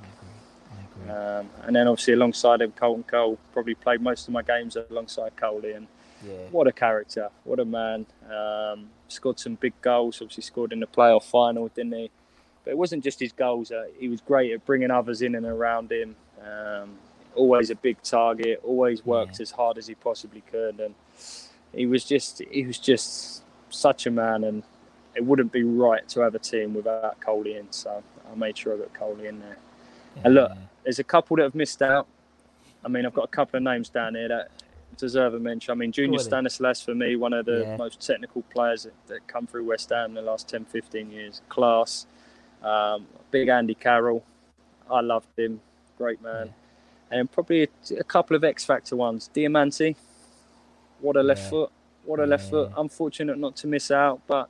[1.09, 5.35] Um, and then obviously alongside him, Carlton Cole probably played most of my games alongside
[5.35, 5.87] Coley, and
[6.25, 6.33] Yeah.
[6.51, 7.29] What a character!
[7.43, 8.05] What a man!
[8.31, 10.21] Um, scored some big goals.
[10.21, 12.11] Obviously, scored in the playoff final, didn't he?
[12.63, 13.71] But it wasn't just his goals.
[13.71, 16.15] Uh, he was great at bringing others in and around him.
[16.45, 16.97] Um,
[17.35, 18.61] always a big target.
[18.63, 19.43] Always worked Yeah.
[19.43, 20.93] as hard as he possibly could, and
[21.73, 24.43] he was just he was just such a man.
[24.43, 24.63] And
[25.15, 27.71] it wouldn't be right to have a team without Coley in.
[27.71, 29.57] So I made sure I got Coley in there.
[30.23, 30.51] And look,
[30.83, 32.05] there's a couple that have missed out.
[32.83, 34.51] I mean, I've got a couple of names down here that
[34.97, 35.71] deserve a mention.
[35.71, 36.23] I mean, Junior on.
[36.25, 37.77] Stanislas, for me, one of the Yeah.
[37.77, 41.41] most technical players that, that come through West Ham in the last 10, 15 years.
[41.49, 42.05] Class.
[42.63, 44.23] Um, big Andy Carroll.
[44.89, 45.61] I loved him.
[45.97, 46.53] Great man.
[47.09, 47.67] And probably a,
[47.99, 49.29] a couple of X Factor ones.
[49.33, 49.95] Diamanti.
[50.99, 51.49] What a left Yeah.
[51.49, 51.71] foot.
[52.05, 52.71] What a left foot.
[52.77, 54.49] Unfortunate not to miss out, but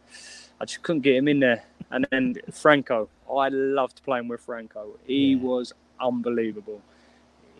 [0.59, 1.63] I just couldn't get him in there.
[1.89, 3.09] And then Franco.
[3.29, 4.97] I loved playing with Franco.
[5.05, 5.41] He Yeah.
[5.41, 6.81] was unbelievable.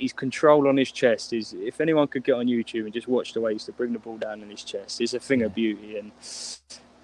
[0.01, 3.33] His control on his chest is, if anyone could get on YouTube and just watch
[3.33, 5.43] the way he used to bring the ball down in his chest, it's a thing
[5.43, 5.97] of beauty.
[5.99, 6.11] And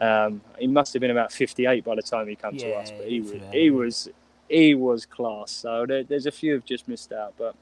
[0.01, 3.07] um, he must have been about 58 by the time he came to us, but
[3.07, 4.09] he was, about he was,
[4.49, 5.51] he was class.
[5.51, 7.55] So there, there's a few have just missed out, but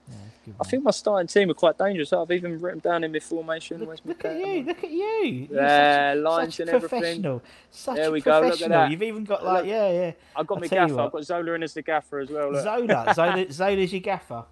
[0.59, 2.13] I think my starting team are quite dangerous.
[2.13, 3.79] I've even written down in my formation.
[3.83, 4.63] Look, look at you!
[4.63, 5.47] Look at you!
[5.51, 6.99] Yeah, such, lines and everything.
[6.99, 7.43] professional.
[7.71, 8.91] Such There we go, look at that.
[8.91, 10.11] You've even got like, yeah, yeah.
[10.35, 10.99] I've got I'll my gaffer.
[10.99, 12.53] I've got Zola in as the gaffer as well.
[12.53, 12.63] Look.
[12.63, 14.45] Zola, Zola, Zola's your gaffer.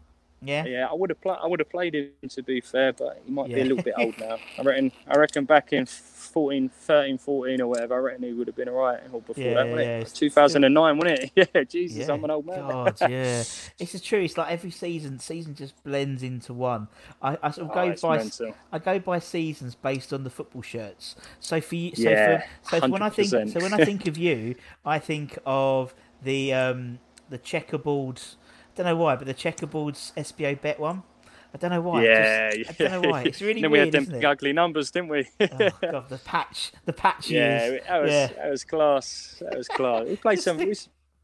[0.45, 0.65] Yeah.
[0.65, 3.31] Yeah, I would have pla- I would have played him to be fair, but he
[3.31, 4.37] might be a little bit old now.
[4.57, 8.47] I reckon I reckon back in 14, 13, 14 or whatever, I reckon he would
[8.47, 8.99] have been all right.
[9.11, 10.01] Or before Yeah, that, wasn't yeah, it?
[10.01, 11.49] it's 2009, wasn't it?
[11.53, 12.59] Yeah, Jesus, Yeah, I'm an old man.
[12.59, 13.43] God, yeah,
[13.79, 14.25] it's the truth.
[14.31, 16.87] It's like every season, season just blends into one.
[17.21, 18.55] I, I sort of Oh, go by, mental.
[18.71, 21.15] I go by seasons based on the football shirts.
[21.39, 24.07] So for you, so Yeah, for, so for when I think, so when I think
[24.07, 28.21] of you, I think of the um the checkerboard.
[28.75, 31.03] Don't know why, but the checkerboard's SBOBET one.
[31.53, 32.03] I don't know why.
[32.05, 33.23] Yeah, I, just, I don't know why.
[33.23, 35.27] It's really then weird, we had them ugly numbers, didn't we?
[35.39, 35.47] Oh
[35.81, 37.81] god, the patch, the patch yeah, years.
[37.87, 38.27] that was yeah.
[38.27, 39.35] that was class.
[39.41, 40.07] That was class.
[40.07, 40.73] We played some we,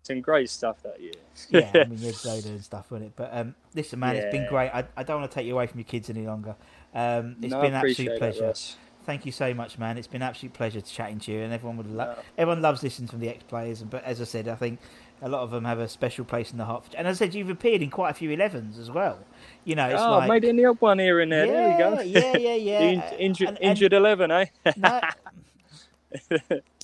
[0.04, 1.14] some great stuff that year.
[1.50, 3.14] yeah, I mean, had Zola and stuff, wasn't it?
[3.16, 4.70] But um, listen, man, it's been great.
[4.70, 6.56] I, I don't want to take you away from your kids any longer.
[6.94, 8.46] Um, it's No, been an absolute that, pleasure.
[8.46, 8.76] Ross.
[9.06, 9.98] Thank you so much, man.
[9.98, 12.24] It's been an absolute pleasure to chatting to you, and everyone would love.
[12.38, 14.80] Everyone loves listening from the ex players, but as I said, I think
[15.22, 16.86] a lot of them have a special place in the heart.
[16.98, 19.20] And as I said, you've appeared in quite a few 11s as well.
[19.66, 21.46] You know, it's oh, like made it in the odd one here and there.
[21.46, 22.02] there we go.
[22.02, 22.80] Yeah, yeah, yeah, yeah.
[22.80, 24.46] in- injured, And- and- injured eleven, eh?
[24.78, 25.02] no,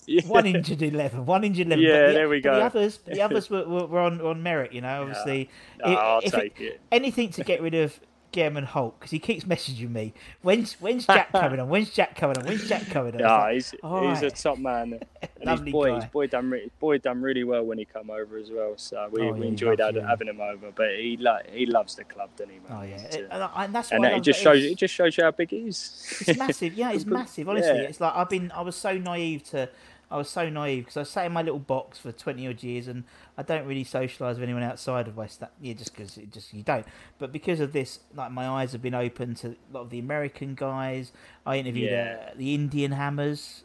[0.08, 0.22] Yeah.
[0.28, 1.84] one injured eleven, one injured eleven.
[1.84, 2.56] Yeah, the, there we go.
[2.56, 4.72] The others, the others were, were, on, on merit.
[4.74, 5.50] You know, obviously.
[5.80, 6.80] If- I'll take it.
[6.92, 8.00] Anything to get rid of
[8.36, 10.14] German Holt because he keeps messaging me.
[10.42, 11.70] When's when's Jack coming on?
[11.70, 12.46] When's Jack coming on?
[12.46, 13.20] When's Jack coming on?
[13.22, 15.00] Yeah, like, he's, all he's a top man.
[15.42, 15.96] And his Lovely boy, guy.
[15.96, 18.74] his boy done re- boy done really well when he come over as well.
[18.78, 20.08] So we, Oh, we yeah, enjoyed having, you.
[20.08, 20.72] having him over.
[20.74, 22.60] But he lo- he loves the club, doesn't he?
[22.60, 22.68] Man?
[22.80, 24.94] Oh yeah, It- uh, and, and that's and why I it just shows it just
[24.94, 26.24] shows you how big he is.
[26.28, 26.74] It's massive.
[26.76, 27.50] Yeah, it's massive.
[27.50, 27.82] Honestly, Yeah.
[27.90, 28.52] it's like I've been.
[28.52, 29.68] I was so naive to.
[30.16, 32.88] I was so naive because I sat in my little box for twenty odd years,
[32.88, 33.03] and
[33.38, 35.43] I don't really socialise with anyone outside of West.
[35.61, 36.86] Yeah, just because it just you don't.
[37.20, 39.99] But because of this, like my eyes have been open to a lot of the
[39.99, 41.11] American guys.
[41.45, 42.28] I interviewed Yeah.
[42.30, 43.63] uh, the Indian Hammers.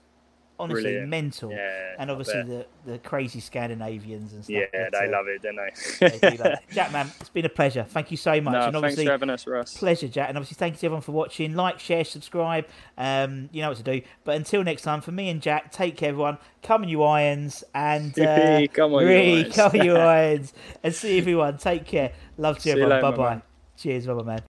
[0.61, 1.09] Honestly, Brilliant.
[1.09, 1.51] mental.
[1.51, 4.55] Yeah, and obviously the, the crazy Scandinavians and stuff.
[4.55, 6.09] yeah, but, they uh, love it, don't they?
[6.09, 6.59] they do it.
[6.71, 7.85] Jack, man, it's been a pleasure.
[7.89, 8.53] Thank you so much.
[8.53, 9.77] no, and thanks obviously, for having us, Russ.
[9.77, 10.29] Pleasure, Jack.
[10.29, 11.55] And obviously, thank you to everyone for watching.
[11.55, 12.67] Like, share, subscribe.
[12.99, 14.03] Um, you know what to do.
[14.25, 16.39] But until next time, for me and Jack, take care, everyone.
[16.63, 17.65] Come on, you irons.
[17.75, 19.55] And uh, Come on, you irons.
[19.57, 20.53] come on, you irons.
[20.83, 21.57] And see everyone.
[21.59, 22.13] Take care.
[22.37, 23.01] Love to See you everyone.
[23.01, 23.43] Bye bye.
[23.77, 24.07] Cheers.
[24.07, 24.43] Bye bye, man.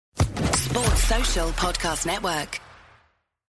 [0.55, 2.61] Sports Social Podcast Network.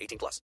[0.00, 0.42] 18 plus.